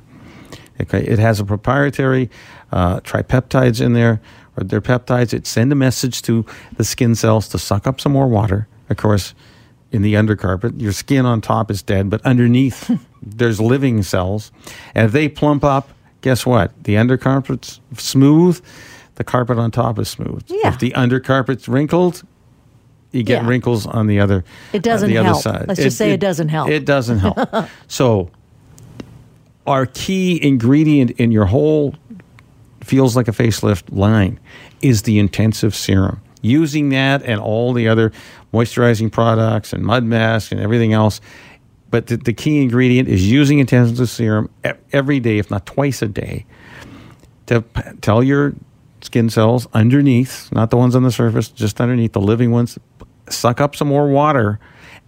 [0.82, 2.30] Okay, it has a proprietary
[2.72, 4.22] uh, tripeptides in there,
[4.56, 8.12] or they're peptides It send a message to the skin cells to suck up some
[8.12, 8.68] more water.
[8.90, 9.34] Of course,
[9.92, 14.52] in the undercarpet, your skin on top is dead, but underneath there's living cells,
[14.94, 15.90] and if they plump up,
[16.22, 16.72] guess what?
[16.84, 18.62] The undercarpet's smooth,
[19.16, 20.44] the carpet on top is smooth.
[20.48, 20.68] Yeah.
[20.70, 22.24] If the undercarpet's wrinkled,
[23.12, 23.48] you get Yeah.
[23.50, 24.44] wrinkles on the other.
[24.74, 25.42] It doesn't on the other help.
[25.42, 25.66] side.
[25.68, 26.70] Let's just say it doesn't help.
[26.70, 27.40] It doesn't help.
[27.88, 28.30] so
[29.68, 31.94] our key ingredient in your whole
[32.82, 34.40] feels like a facelift line
[34.82, 36.22] is the intensive serum.
[36.42, 38.12] Using that and all the other
[38.54, 41.20] moisturizing products and mud masks and everything else.
[41.90, 44.50] But the, the key ingredient is using intensive serum
[44.92, 46.46] every day, if not twice a day,
[47.48, 48.54] to p- tell your
[49.02, 52.78] skin cells underneath, not the ones on the surface, just underneath the living ones,
[53.30, 54.60] suck up some more water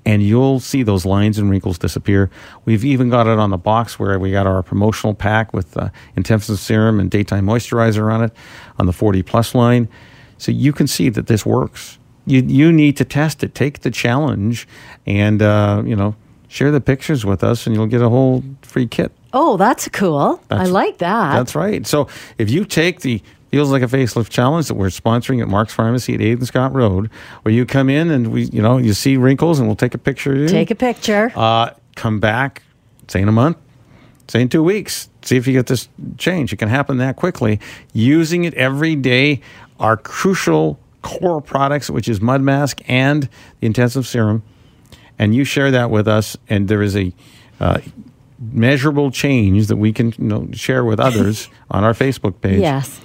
[0.05, 2.29] and you'll see those lines and wrinkles disappear.
[2.65, 5.89] We've even got it on the box where we got our promotional pack with uh,
[6.15, 8.31] intensive serum and daytime moisturizer on it
[8.77, 9.89] on the 40 plus line.
[10.37, 11.99] So you can see that this works.
[12.25, 13.53] You, you need to test it.
[13.55, 14.67] Take the challenge
[15.05, 16.15] and, uh, you know,
[16.47, 19.11] share the pictures with us and you'll get a whole free kit.
[19.33, 20.41] Oh, that's cool.
[20.49, 21.35] I like that.
[21.35, 21.85] That's right.
[21.85, 22.07] So
[22.37, 26.13] if you take the Feels Like a Facelift Challenge that we're sponsoring at Mark's Pharmacy
[26.13, 27.09] at 8th and Scott Road,
[27.41, 29.97] where you come in and we, you know, you see wrinkles and we'll take a
[29.97, 30.47] picture of you.
[30.47, 31.31] Take a picture.
[31.35, 32.61] Uh, come back,
[33.07, 33.57] say in a month,
[34.27, 35.09] say in two weeks.
[35.23, 36.53] See if you get this change.
[36.53, 37.59] It can happen that quickly.
[37.91, 39.41] Using it every day
[39.79, 43.23] are crucial core products, which is Mud Mask and
[43.59, 44.43] the intensive serum.
[45.17, 47.11] And you share that with us, and there is a
[47.59, 47.81] uh,
[48.39, 52.61] measurable change that we can you know, share with others on our Facebook page.
[52.61, 52.99] yes.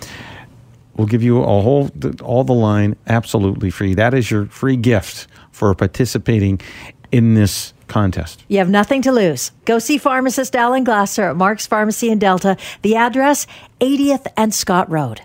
[0.97, 1.91] We'll give you a whole
[2.23, 3.95] all the line absolutely free.
[3.95, 6.61] That is your free gift for participating
[7.11, 8.45] in this contest.
[8.49, 9.53] You have nothing to lose.
[9.65, 12.57] Go see pharmacist Alan Glasser at Mark's Pharmacy in Delta.
[12.83, 13.47] The address
[13.81, 15.21] 80th and Scott Road.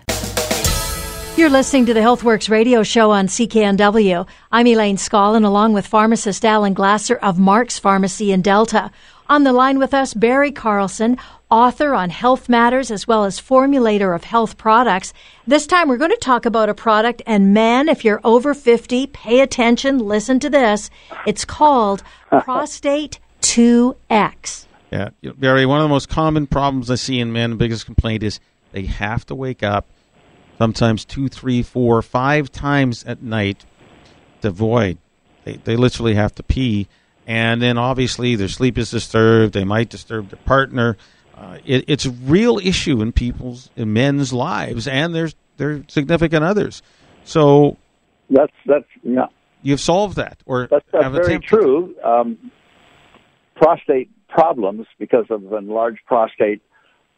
[1.36, 4.28] You're listening to the HealthWorks radio show on CKNW.
[4.52, 8.90] I'm Elaine Scollin along with pharmacist Alan Glasser of Mark's Pharmacy in Delta.
[9.30, 11.16] On the line with us, Barry Carlson,
[11.52, 15.12] author on health matters as well as formulator of health products.
[15.46, 19.06] This time we're going to talk about a product and man, if you're over 50,
[19.06, 20.90] pay attention, listen to this.
[21.28, 22.02] It's called
[22.42, 24.66] Prostate 2X.
[24.90, 25.64] Yeah, you know, Barry.
[25.64, 28.40] One of the most common problems I see in men, the biggest complaint is
[28.72, 29.86] they have to wake up
[30.58, 33.64] sometimes two, three, four, five times at night
[34.42, 34.98] to void.
[35.44, 36.88] They they literally have to pee,
[37.30, 39.54] and then obviously their sleep is disturbed.
[39.54, 40.96] They might disturb their partner.
[41.38, 46.42] Uh, it, it's a real issue in people's in men's lives and their their significant
[46.42, 46.82] others.
[47.22, 47.76] So
[48.30, 49.26] that's that's yeah.
[49.62, 51.94] You've solved that, or that's, that's very true.
[52.02, 52.50] Um,
[53.54, 56.62] prostate problems because of enlarged prostate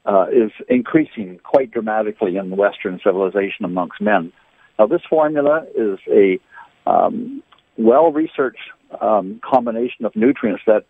[0.04, 4.30] uh, is increasing quite dramatically in Western civilization amongst men.
[4.78, 6.38] Now, this formula is a
[6.86, 7.42] um,
[7.78, 8.58] well researched
[9.00, 10.84] um, combination of nutrients that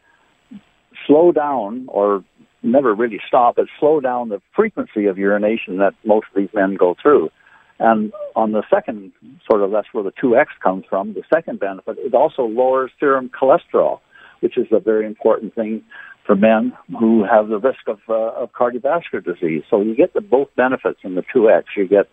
[1.07, 2.25] slow down or
[2.63, 6.77] never really stop, but slow down the frequency of urination that most of these men
[6.77, 7.31] go through.
[7.79, 9.13] And on the second
[9.51, 11.15] sort of, that's where the 2X comes from.
[11.15, 13.99] The second benefit, it also lowers serum cholesterol,
[14.41, 15.83] which is a very important thing
[16.25, 19.65] for men who have the risk of, uh, of cardiovascular disease.
[19.69, 21.65] So you get the both benefits in the 2X.
[21.77, 22.09] You get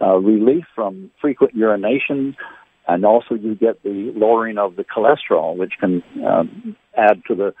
[0.00, 2.36] uh, relief from frequent urination,
[2.86, 7.54] and also you get the lowering of the cholesterol, which can um, add to the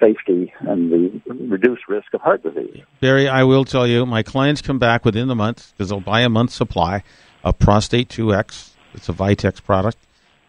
[0.00, 2.82] safety and the reduced risk of heart disease.
[3.00, 6.20] Barry, I will tell you, my clients come back within the month because they'll buy
[6.20, 7.02] a month's supply
[7.42, 8.70] of Prostate 2X.
[8.94, 9.98] It's a Vitex product.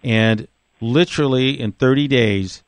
[0.04, 0.48] And
[0.82, 2.63] literally in 30 days,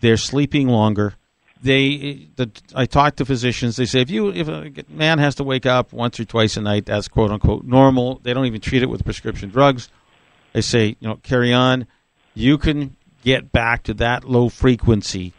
[0.00, 1.14] they're sleeping longer.
[1.62, 3.76] They, the, I talk to physicians.
[3.76, 6.60] They say if you, if a man has to wake up once or twice a
[6.60, 8.20] night, that's quote unquote normal.
[8.22, 9.88] They don't even treat it with prescription drugs.
[10.56, 11.86] They say, you know, carry on.
[12.32, 15.34] You can get back to that low frequency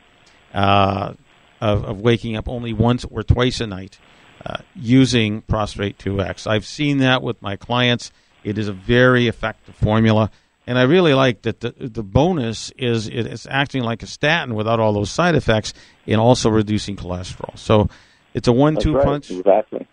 [0.54, 1.14] uh,
[1.60, 3.98] of, of, waking up only once or twice a night
[4.46, 6.46] uh, using Prostate 2X.
[6.46, 8.12] I've seen that with my clients.
[8.44, 10.30] It is a very effective formula.
[10.68, 14.80] And I really like that the, the bonus is it's acting like a statin without
[14.80, 15.74] all those side effects
[16.06, 17.58] and also reducing cholesterol.
[17.58, 17.90] So
[18.36, 19.32] it's a one two right, punch.
[19.32, 19.88] Exactly.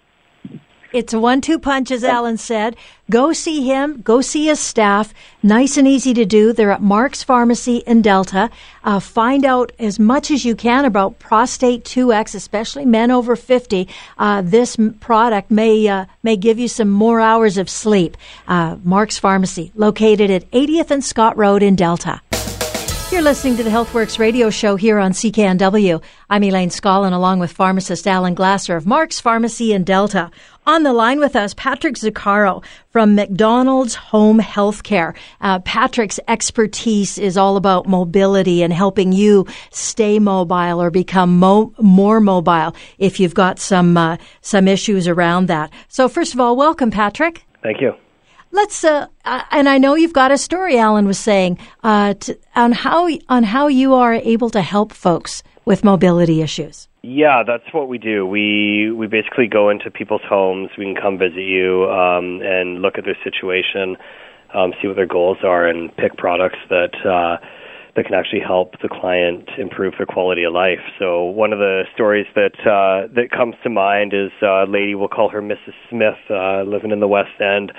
[0.95, 2.77] It's a one two punch, as Alan said.
[3.11, 4.01] Go see him.
[4.03, 5.13] Go see his staff.
[5.43, 6.53] Nice and easy to do.
[6.53, 8.49] They're at Mark's Pharmacy in Delta.
[8.85, 13.89] Uh, find out as much as you can about prostate 2X, especially men over 50.
[14.17, 18.17] Uh, this product may uh, may give you some more hours of sleep.
[18.47, 22.21] Uh, Mark's Pharmacy, located at 80th and Scott Road in Delta.
[23.15, 26.03] You're listening to the HealthWorks radio show here on CKNW.
[26.29, 30.33] I'm Elaine Scollin along with pharmacist Alan Glasser of Mark's Pharmacy in Delta.
[30.67, 35.15] On the line with us, Patrick Zuccaro from MacDonald's Home Healthcare.
[35.41, 41.73] Uh, Patrick's expertise is all about mobility and helping you stay mobile or become mo-
[41.79, 45.71] more mobile if you've got some uh, some issues around that.
[45.87, 47.45] So, first of all, welcome, Patrick.
[47.63, 47.93] Thank you.
[48.55, 50.79] Let's uh, and I know you've got a story.
[50.79, 55.43] Alan was saying uh, to, on how on how you are able to help folks
[55.65, 56.87] with mobility issues.
[57.03, 58.25] Yeah, that's what we do.
[58.25, 60.71] We we basically go into people's homes.
[60.79, 63.97] We can come visit you um, and look at their situation,
[64.55, 66.95] um, see what their goals are, and pick products that.
[67.05, 67.45] Uh,
[67.97, 70.81] that can actually help the client improve their quality of life.
[70.99, 74.97] So one of the stories that uh, that comes to mind is uh, a lady
[74.97, 75.75] we'll call her Mrs.
[75.89, 77.71] Smith, uh, living in the West End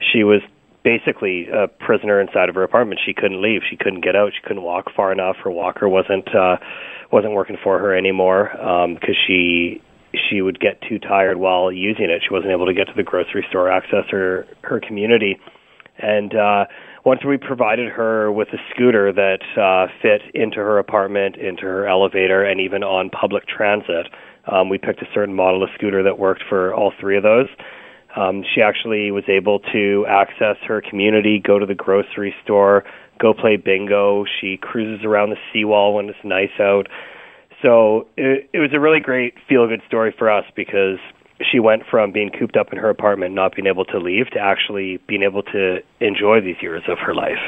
[0.00, 0.40] she was
[0.84, 3.00] basically a prisoner inside of her apartment.
[3.04, 3.62] She couldn't leave.
[3.68, 4.32] She couldn't get out.
[4.34, 5.36] She couldn't walk far enough.
[5.42, 6.56] Her walker wasn't uh,
[7.12, 9.82] wasn't working for her anymore because um, she
[10.30, 12.22] she would get too tired while using it.
[12.26, 15.38] She wasn't able to get to the grocery store, access her her community,
[15.98, 16.64] and uh,
[17.04, 21.86] once we provided her with a scooter that uh, fit into her apartment, into her
[21.86, 24.06] elevator, and even on public transit.
[24.50, 27.48] Um, we picked a certain model of scooter that worked for all three of those.
[28.16, 32.84] Um, she actually was able to access her community, go to the grocery store,
[33.20, 34.24] go play bingo.
[34.40, 36.88] She cruises around the seawall when it's nice out.
[37.62, 40.98] So it, it was a really great feel good story for us because
[41.50, 44.38] she went from being cooped up in her apartment, not being able to leave, to
[44.38, 47.38] actually being able to enjoy these years of her life.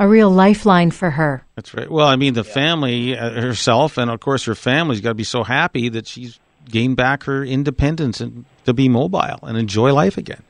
[0.00, 1.44] A real lifeline for her.
[1.56, 1.90] That's right.
[1.90, 2.52] Well, I mean, the yeah.
[2.52, 6.38] family uh, herself, and of course her family's got to be so happy that she's
[6.68, 10.42] gained back her independence and to be mobile and enjoy life again.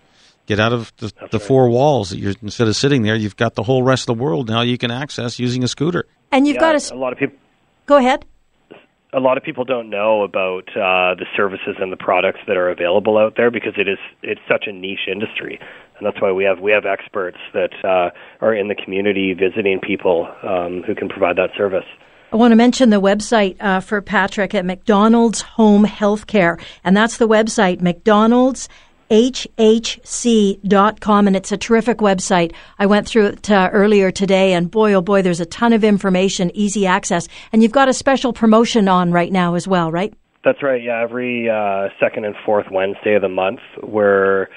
[0.46, 1.42] Get out of the, the right.
[1.42, 2.14] four walls.
[2.14, 4.78] You're, instead of sitting there, you've got the whole rest of the world now you
[4.78, 6.06] can access using a scooter.
[6.32, 7.36] And you've yeah, got a, a lot of people.
[7.86, 8.24] Go ahead.
[9.12, 12.68] A lot of people don't know about uh, the services and the products that are
[12.68, 15.58] available out there because it is it's such a niche industry,
[15.96, 18.10] and that's why we have we have experts that uh,
[18.44, 21.86] are in the community visiting people um, who can provide that service.
[22.30, 27.16] I want to mention the website uh, for Patrick at MacDonald's Home Healthcare, and that's
[27.16, 28.68] the website MacDonald's
[29.10, 30.66] hhc.com
[31.26, 32.52] and it's a terrific website.
[32.78, 35.82] I went through it uh, earlier today and boy oh boy there's a ton of
[35.82, 37.26] information, easy access.
[37.50, 40.12] And you've got a special promotion on right now as well, right?
[40.44, 40.82] That's right.
[40.82, 44.48] Yeah, every uh, second and fourth Wednesday of the month we're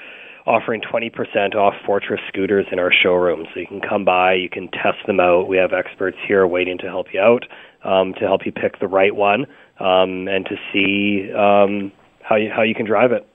[0.46, 3.46] offering 20% off Fortress scooters in our showroom.
[3.52, 5.48] So you can come by, you can test them out.
[5.48, 7.44] We have experts here waiting to help you out,
[7.84, 9.46] um, to help you pick the right one,
[9.78, 13.26] um, and to see um, how you how you can drive it.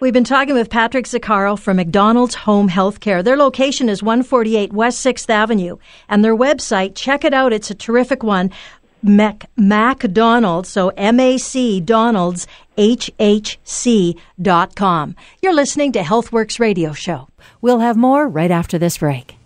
[0.00, 3.22] We've been talking with Patrick Zaccaro from MacDonald's Home Healthcare.
[3.22, 5.78] Their location is 148 West 6th Avenue,
[6.08, 7.52] and their website, check it out.
[7.52, 8.50] It's a terrific one.
[9.04, 12.46] Mac, MacDonald's, so M-A-C Donald's,
[14.74, 15.14] com.
[15.42, 17.28] You're listening to HealthWorks Radio Show.
[17.60, 19.36] We'll have more right after this break.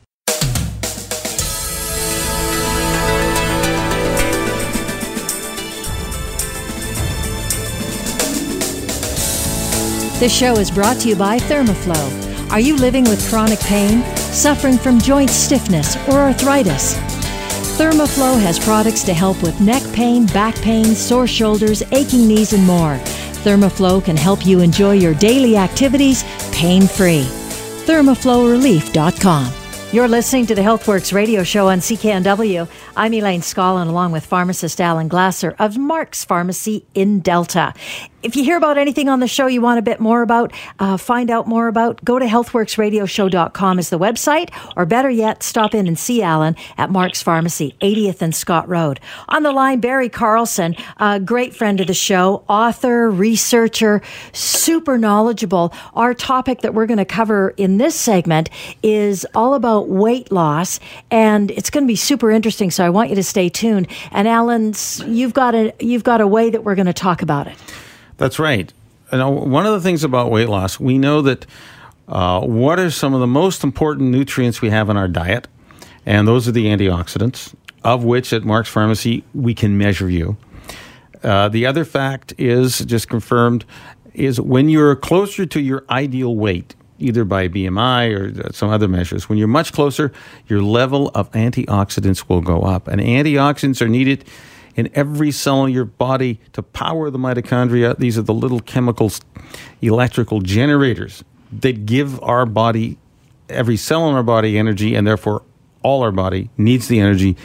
[10.21, 12.51] This show is brought to you by Thermoflow.
[12.53, 17.18] Are you living with chronic pain, suffering from joint stiffness or arthritis?
[17.79, 22.67] Thermoflow has products to help with neck pain, back pain, sore shoulders, aching knees, and
[22.67, 22.97] more.
[23.45, 27.23] Thermoflow can help you enjoy your daily activities pain free.
[27.87, 29.53] ThermoflowRelief.com.
[29.93, 32.69] You're listening to the HealthWorks radio show on CKNW.
[32.97, 37.73] I'm Elaine Scollin, along with pharmacist Alan Glasser of Mark's Pharmacy in Delta.
[38.21, 40.97] If you hear about anything on the show you want a bit more about, uh,
[40.97, 45.87] find out more about, go to healthworksradioshow.com is the website, or better yet, stop in
[45.87, 48.99] and see Alan at Mark's Pharmacy, 80th and Scott Road.
[49.29, 54.03] On the line, Barry Carlson, a great friend of the show, author, researcher,
[54.33, 55.73] super knowledgeable.
[55.95, 58.51] Our topic that we're going to cover in this segment
[58.83, 60.81] is all about weight loss,
[61.13, 62.73] and it's going to be super interesting.
[62.73, 63.87] So I want you to stay tuned.
[64.11, 64.75] And Alan,
[65.07, 67.57] you've got a you've got a way that we're going to talk about it.
[68.19, 68.73] That's right.
[69.11, 71.47] Now, one of the things about weight loss, we know that
[72.09, 75.49] uh, what are some of the most important nutrients we have in our diet,
[76.05, 77.55] and those are the antioxidants,
[77.85, 80.37] of which at Mark's Pharmacy we can measure you.
[81.23, 83.65] Uh, the other fact is just confirmed
[84.15, 89.29] is when you're closer to your ideal weight, either by BMI or some other measures,
[89.29, 90.13] when you're much closer,
[90.49, 92.89] your level of antioxidants will go up.
[92.89, 94.25] And antioxidants are needed
[94.79, 97.99] in every cell in your body to power the mitochondria.
[97.99, 99.21] These are the little chemicals,
[99.83, 102.97] electrical generators that give our body,
[103.49, 105.43] every cell in our body, energy, and therefore
[105.83, 107.37] all our body needs the energy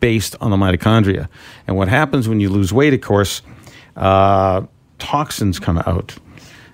[0.00, 1.26] based on the mitochondria.
[1.66, 3.40] And what happens when you lose weight, of course,
[3.96, 4.66] uh,
[4.98, 6.14] toxins come out.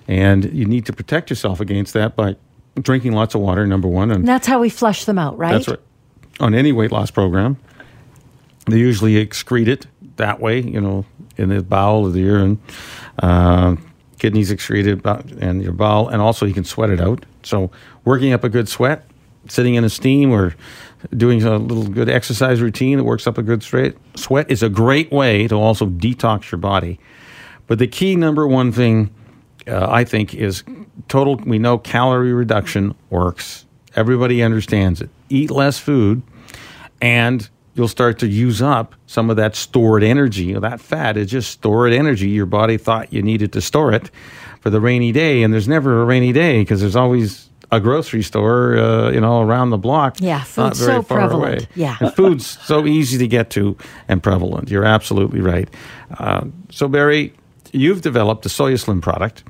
[0.09, 2.35] And you need to protect yourself against that by
[2.81, 4.11] drinking lots of water, number one.
[4.11, 5.53] And that's how we flush them out, right?
[5.53, 5.79] That's right.
[6.41, 7.55] On any weight loss program,
[8.65, 9.87] they usually excrete it
[10.21, 11.05] that way, you know,
[11.37, 12.61] in the bowel of the urine.
[13.19, 13.75] Uh,
[14.21, 17.25] kidneys excreted and your bowel, and also you can sweat it out.
[17.43, 17.71] So,
[18.05, 19.05] working up a good sweat,
[19.47, 20.55] sitting in a steam, or
[21.17, 24.69] doing a little good exercise routine that works up a good straight sweat is a
[24.69, 26.99] great way to also detox your body.
[27.65, 29.09] But the key number one thing
[29.67, 30.63] uh, I think is
[31.07, 31.37] total.
[31.37, 33.65] We know calorie reduction works.
[33.95, 35.09] Everybody understands it.
[35.29, 36.21] Eat less food,
[37.01, 37.49] and
[37.81, 40.43] you'll start to use up some of that stored energy.
[40.43, 42.29] You know, that fat is just stored energy.
[42.29, 44.11] Your body thought you needed to store it
[44.59, 48.21] for the rainy day, and there's never a rainy day because there's always a grocery
[48.21, 50.17] store, uh, you know, around the block.
[50.19, 51.61] Yeah, food's so prevalent.
[51.61, 51.67] Away.
[51.73, 53.75] Yeah, and food's so easy to get to
[54.07, 54.69] and prevalent.
[54.69, 55.67] You're absolutely right.
[56.19, 57.33] Uh, so Barry,
[57.71, 59.43] you've developed a SoyaSlim product.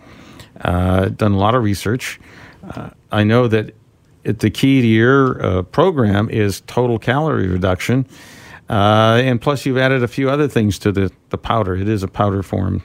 [0.61, 2.17] Uh, done a lot of research.
[2.63, 3.75] Uh, I know that
[4.24, 8.05] it, the key to your uh, program is total calorie reduction.
[8.69, 11.76] Uh, and plus, you've added a few other things to the, the powder.
[11.76, 12.82] It is a powder form.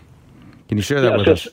[0.69, 1.49] Can you share that yes, with us?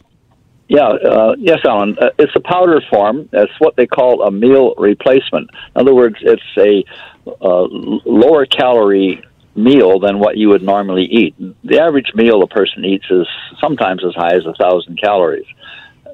[0.67, 1.97] Yeah, uh, yes, Alan.
[1.99, 3.29] Uh, it's a powder form.
[3.31, 5.49] It's what they call a meal replacement.
[5.75, 6.83] In other words, it's a
[7.27, 7.67] uh,
[8.05, 9.23] lower calorie
[9.55, 11.35] meal than what you would normally eat.
[11.63, 13.27] The average meal a person eats is
[13.61, 15.45] sometimes as high as a thousand calories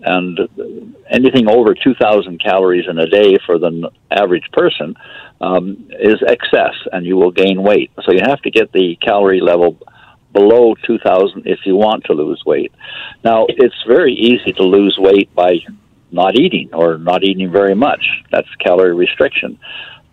[0.01, 0.39] and
[1.09, 4.95] anything over 2,000 calories in a day for the average person
[5.41, 7.91] um, is excess, and you will gain weight.
[8.03, 9.77] So you have to get the calorie level
[10.33, 12.71] below 2,000 if you want to lose weight.
[13.23, 15.59] Now, it's very easy to lose weight by
[16.11, 18.05] not eating or not eating very much.
[18.31, 19.59] That's calorie restriction.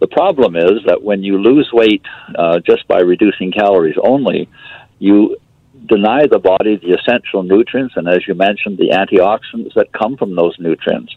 [0.01, 2.03] The problem is that when you lose weight
[2.37, 4.49] uh, just by reducing calories only,
[4.99, 5.37] you
[5.87, 10.35] deny the body the essential nutrients and, as you mentioned, the antioxidants that come from
[10.35, 11.15] those nutrients.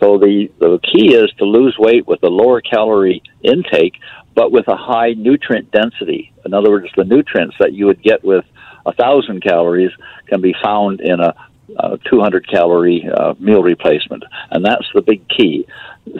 [0.00, 3.94] So the, the key is to lose weight with a lower calorie intake,
[4.34, 6.32] but with a high nutrient density.
[6.44, 8.44] In other words, the nutrients that you would get with
[8.84, 9.92] a thousand calories
[10.26, 11.34] can be found in a,
[11.78, 15.66] a 200 calorie uh, meal replacement, and that's the big key.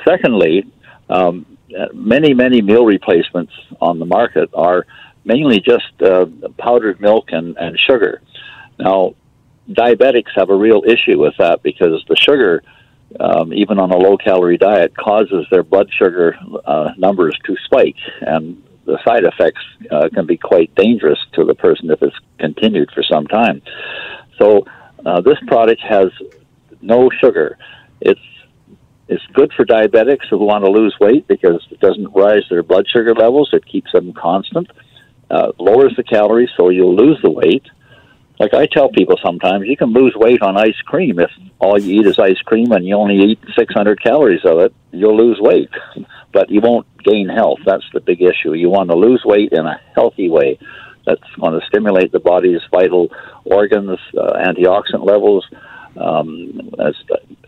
[0.07, 0.65] Secondly,
[1.11, 1.47] um,
[1.93, 4.87] many many meal replacements on the market are
[5.25, 6.27] mainly just uh,
[6.59, 8.23] powdered milk and, and sugar.
[8.79, 9.15] Now,
[9.69, 12.63] diabetics have a real issue with that because the sugar
[13.21, 17.97] um, even on a low calorie diet, causes their blood sugar uh, numbers to spike.
[18.21, 22.91] And the side effects uh, can be quite dangerous to the person if it's continued
[22.93, 23.63] for some time.
[24.39, 24.67] So,
[25.05, 26.09] uh, this product has
[26.81, 27.59] no sugar.
[28.01, 28.21] It's
[29.09, 32.87] it's good for diabetics who want to lose weight because it doesn't rise their blood
[32.89, 33.51] sugar levels.
[33.53, 34.71] It keeps them constant.
[34.71, 34.75] Uh,
[35.59, 37.65] lowers the calories, so you'll lose the weight.
[38.39, 42.01] Like I tell people sometimes, you can lose weight on ice cream if all you
[42.01, 44.75] eat is ice cream and you only eat 600 calories of it.
[44.91, 45.71] You'll lose weight,
[46.33, 47.61] but you won't gain health.
[47.65, 48.55] That's the big issue.
[48.55, 50.59] You want to lose weight in a healthy way.
[51.07, 53.11] That's going to stimulate the body's vital
[53.45, 55.47] organs, uh, antioxidant levels,
[55.97, 56.95] um, as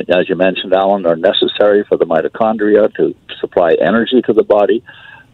[0.08, 4.84] as you mentioned, Alan, are necessary for the mitochondria to supply energy to the body.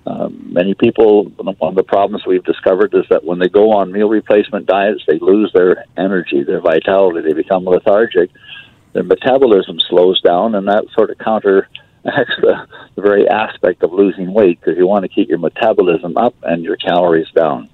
[0.07, 3.93] Um, many people, one of the problems we've discovered is that when they go on
[3.93, 8.31] meal replacement diets, they lose their energy, their vitality, they become lethargic,
[8.93, 14.33] their metabolism slows down, and that sort of counteracts the, the very aspect of losing
[14.33, 17.69] weight because you want to keep your metabolism up and your calories down.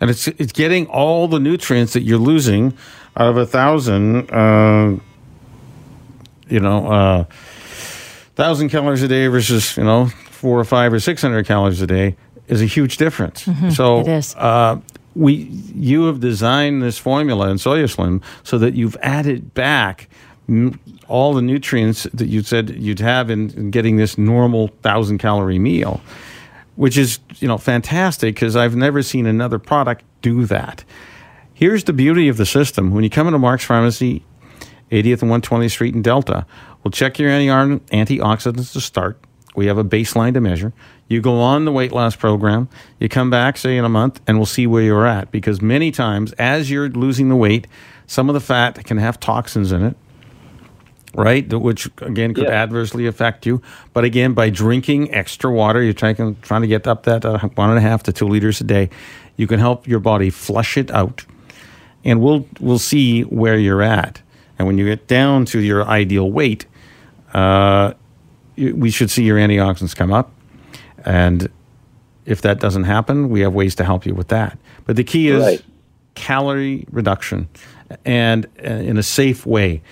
[0.00, 2.76] And it's it's getting all the nutrients that you're losing
[3.16, 4.28] out of a thousand.
[4.32, 4.98] Uh,
[6.48, 7.24] you know, uh,
[8.34, 10.10] thousand calories a day versus you know
[10.42, 12.16] four or five or six hundred calories a day
[12.48, 13.44] is a huge difference.
[13.44, 14.34] Mm-hmm, so it is.
[14.34, 14.80] Uh,
[15.14, 15.34] we
[15.72, 20.08] you have designed this formula in SoyaSlim so that you've added back
[21.06, 25.60] all the nutrients that you said you'd have in, in getting this normal thousand calorie
[25.60, 26.00] meal,
[26.74, 30.84] which is you know fantastic because I've never seen another product do that.
[31.54, 34.24] Here's the beauty of the system: when you come into Mark's Pharmacy,
[34.90, 36.46] 80th and 120th Street in Delta,
[36.82, 39.20] we'll check your antioxidants to start.
[39.54, 40.72] We have a baseline to measure.
[41.08, 42.68] You go on the weight loss program.
[42.98, 45.30] You come back, say, in a month, and we'll see where you're at.
[45.30, 47.66] Because many times, as you're losing the weight,
[48.06, 49.96] some of the fat can have toxins in it,
[51.14, 51.46] right?
[51.52, 52.62] Which, again, could yeah.
[52.62, 53.60] adversely affect you.
[53.92, 57.68] But again, by drinking extra water, you're trying, trying to get up that uh, one
[57.68, 58.88] and a half to two liters a day,
[59.36, 61.26] you can help your body flush it out.
[62.04, 64.22] And we'll, we'll see where you're at.
[64.58, 66.66] And when you get down to your ideal weight,
[67.34, 67.94] uh,
[68.56, 70.32] we should see your antioxidants come up.
[71.04, 71.50] And
[72.24, 74.58] if that doesn't happen, we have ways to help you with that.
[74.84, 75.62] But the key is right.
[76.14, 77.48] calorie reduction
[78.04, 79.82] and uh, in a safe way,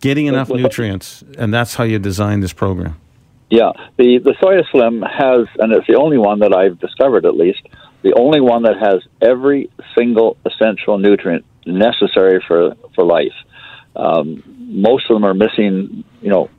[0.00, 1.24] getting enough nutrients.
[1.38, 2.96] And that's how you design this program.
[3.50, 7.36] Yeah, the, the Soya Slim has, and it's the only one that I've discovered at
[7.36, 7.62] least,
[8.02, 13.34] the only one that has every single essential nutrient necessary for, for life.
[13.94, 16.50] Um, most of them are missing, you know,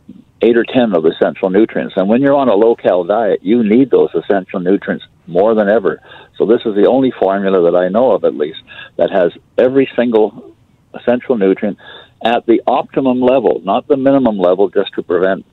[0.42, 1.96] eight or ten of essential nutrients.
[1.98, 5.68] And when you're on a low cal diet, you need those essential nutrients more than
[5.68, 6.02] ever.
[6.38, 8.60] So this is the only formula that I know of, at least,
[8.98, 10.56] that has every single
[10.94, 11.78] essential nutrient
[12.24, 15.46] at the optimum level, not the minimum level, just to prevent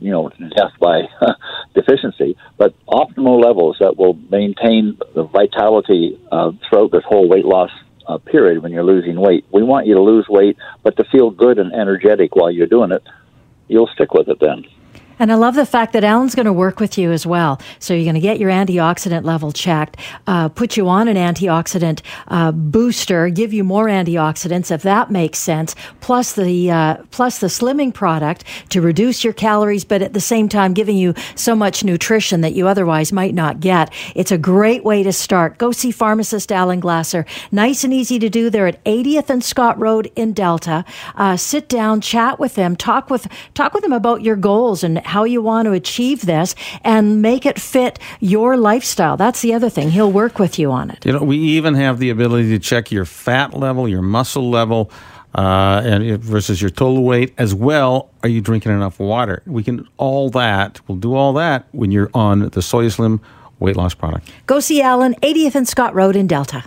[0.00, 1.02] you know death by
[1.74, 7.70] deficiency, but optimal levels that will maintain the vitality uh, throughout this whole weight loss
[8.06, 9.44] uh, period when you're losing weight.
[9.52, 12.92] We want you to lose weight, but to feel good and energetic while you're doing
[12.92, 13.02] it
[13.72, 14.64] you'll stick with it then.
[15.22, 17.60] And I love the fact that Alan's going to work with you as well.
[17.78, 19.96] So you're going to get your antioxidant level checked,
[20.26, 25.38] uh, put you on an antioxidant uh, booster, give you more antioxidants if that makes
[25.38, 25.76] sense.
[26.00, 30.48] Plus the uh, plus the slimming product to reduce your calories, but at the same
[30.48, 33.92] time giving you so much nutrition that you otherwise might not get.
[34.16, 35.56] It's a great way to start.
[35.56, 37.26] Go see pharmacist Alan Glasser.
[37.52, 38.50] Nice and easy to do.
[38.50, 40.84] They're at 80th and Scott Road in Delta.
[41.14, 44.98] Uh, sit down, chat with them, talk with talk with them about your goals and
[45.12, 49.18] how you want to achieve this and make it fit your lifestyle.
[49.18, 49.90] That's the other thing.
[49.90, 51.04] He'll work with you on it.
[51.04, 54.90] You know, we even have the ability to check your fat level, your muscle level.
[55.34, 58.10] Uh, and versus your total weight as well.
[58.22, 59.42] Are you drinking enough water?
[59.46, 60.78] We can all that.
[60.86, 63.18] We'll do all that when you're on the Soya Slim
[63.58, 64.30] weight loss product.
[64.44, 66.64] Go see Alan, 80th and Scott Road in Delta.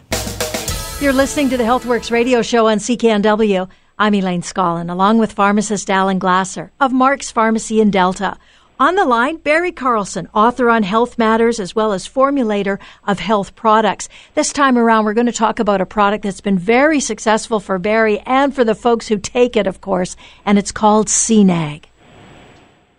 [0.99, 3.69] You're listening to the HealthWorks radio show on CKNW.
[3.97, 8.35] I'm Elaine Scollin, along with pharmacist Alan Glasser of Mark's Pharmacy in Delta.
[8.77, 12.77] On the line, Barry Carlson, author on health matters as well as formulator
[13.07, 14.09] of health products.
[14.33, 17.79] This time around, we're going to talk about a product that's been very successful for
[17.79, 21.85] Barry and for the folks who take it, of course, and it's called CNAG.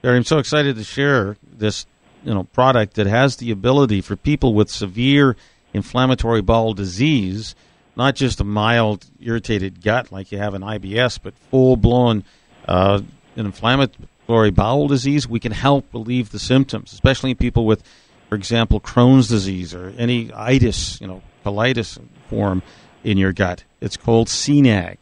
[0.01, 1.85] Barry, I'm so excited to share this,
[2.25, 5.37] you know, product that has the ability for people with severe
[5.75, 7.55] inflammatory bowel disease
[7.97, 12.25] not just a mild irritated gut like you have in IBS, but full blown
[12.69, 13.01] uh,
[13.37, 17.83] inflammatory bowel disease, we can help relieve the symptoms, especially in people with,
[18.29, 22.63] for example, Crohn's disease or any itis, you know, colitis form
[23.05, 23.65] in your gut.
[23.81, 24.99] It's called CNAG.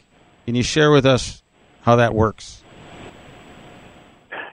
[0.47, 1.43] Can you share with us
[1.83, 2.63] how that works?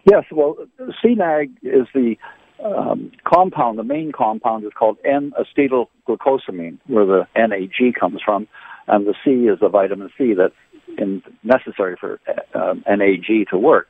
[0.10, 0.56] Yes, well,
[1.04, 2.18] CNAG is the
[2.64, 8.48] um, compound, the main compound is called N-acetylglucosamine, where the NAG comes from,
[8.88, 10.54] and the C is the vitamin C that's
[10.98, 12.20] in, necessary for
[12.54, 13.90] uh, NAG to work.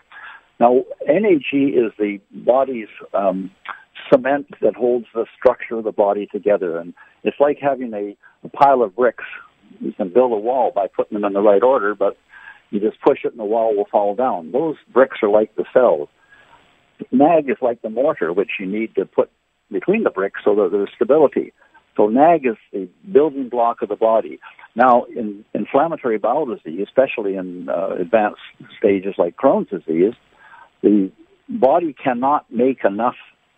[0.60, 3.52] Now, NAG is the body's um,
[4.12, 6.94] cement that holds the structure of the body together, and
[7.24, 9.24] it's like having a, a pile of bricks.
[9.80, 12.18] You can build a wall by putting them in the right order, but
[12.70, 14.52] you just push it and the wall will fall down.
[14.52, 16.10] Those bricks are like the cells.
[17.12, 19.30] NAG is like the mortar, which you need to put
[19.72, 21.54] between the bricks so that there's stability.
[21.98, 24.40] So NAG is the building block of the body.
[24.76, 28.42] Now, in inflammatory bowel disease, especially in uh, advanced
[28.78, 30.14] stages like Crohn's disease,
[30.82, 31.12] the
[31.50, 33.16] body cannot make enough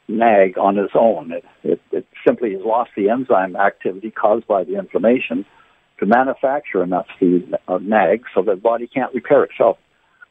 [0.08, 1.32] NAG on its own.
[1.32, 5.46] It, it, it simply has lost the enzyme activity caused by the inflammation
[6.00, 7.06] to manufacture enough
[7.68, 9.78] of NAG so that the body can't repair itself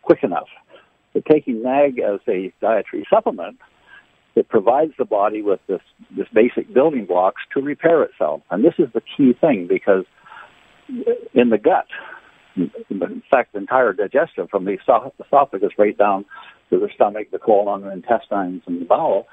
[0.02, 0.48] quick enough.
[1.12, 3.58] But taking NAG as a dietary supplement,
[4.34, 5.82] it provides the body with this,
[6.16, 8.42] this basic building blocks to repair itself.
[8.50, 10.04] And this is the key thing because
[11.34, 11.86] in the gut,
[12.56, 14.76] in fact, the entire digestive from the
[15.20, 16.24] esophagus right down
[16.70, 19.26] to the stomach, the colon, the intestines, and the bowel,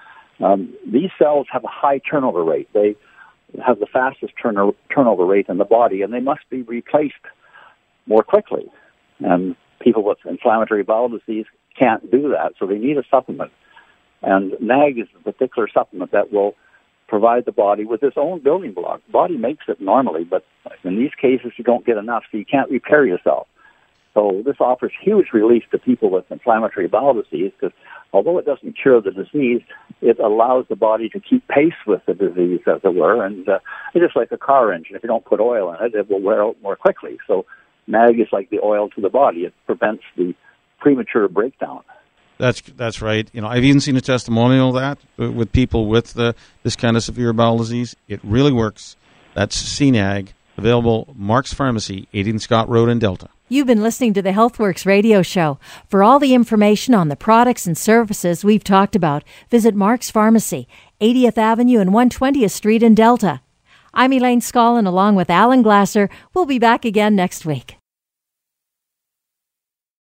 [0.44, 2.70] um, these cells have a high turnover rate.
[2.74, 2.96] They
[3.66, 7.16] have the fastest turno- turnover rate in the body, and they must be replaced
[8.06, 8.72] more quickly.
[9.20, 11.46] And people with inflammatory bowel disease
[11.80, 13.52] can't do that, so they need a supplement.
[14.22, 16.56] And NAG is a particular supplement that will
[17.08, 19.02] provide the body with its own building block.
[19.12, 20.46] Body makes it normally, but
[20.84, 23.48] in these cases you don't get enough, so you can't repair yourself.
[24.14, 27.76] So this offers huge relief to people with inflammatory bowel disease because
[28.12, 29.62] although it doesn't cure the disease,
[30.02, 33.24] it allows the body to keep pace with the disease, as it were.
[33.24, 33.60] And uh,
[33.94, 34.96] it's just like a car engine.
[34.96, 37.18] If you don't put oil in it, it will wear out more quickly.
[37.28, 37.46] So
[37.88, 39.42] NAG is like the oil to the body.
[39.42, 40.34] It prevents the
[40.80, 41.82] premature breakdown.
[42.38, 43.30] That's that's right.
[43.34, 46.76] You know, I've even seen a testimonial of that uh, with people with the, this
[46.76, 47.96] kind of severe bowel disease.
[48.08, 48.96] It really works.
[49.34, 53.30] That's CNAG, available Mark's Pharmacy, 18 Scott Road in Delta.
[53.52, 55.58] You've been listening to the HealthWorks radio show.
[55.88, 60.68] For all the information on the products and services we've talked about, visit Mark's Pharmacy,
[61.02, 63.42] 80th Avenue and 120th Street in Delta.
[63.92, 66.12] I'm Elaine Scollin along with Alan Glasser.
[66.34, 67.79] We'll be back again next week.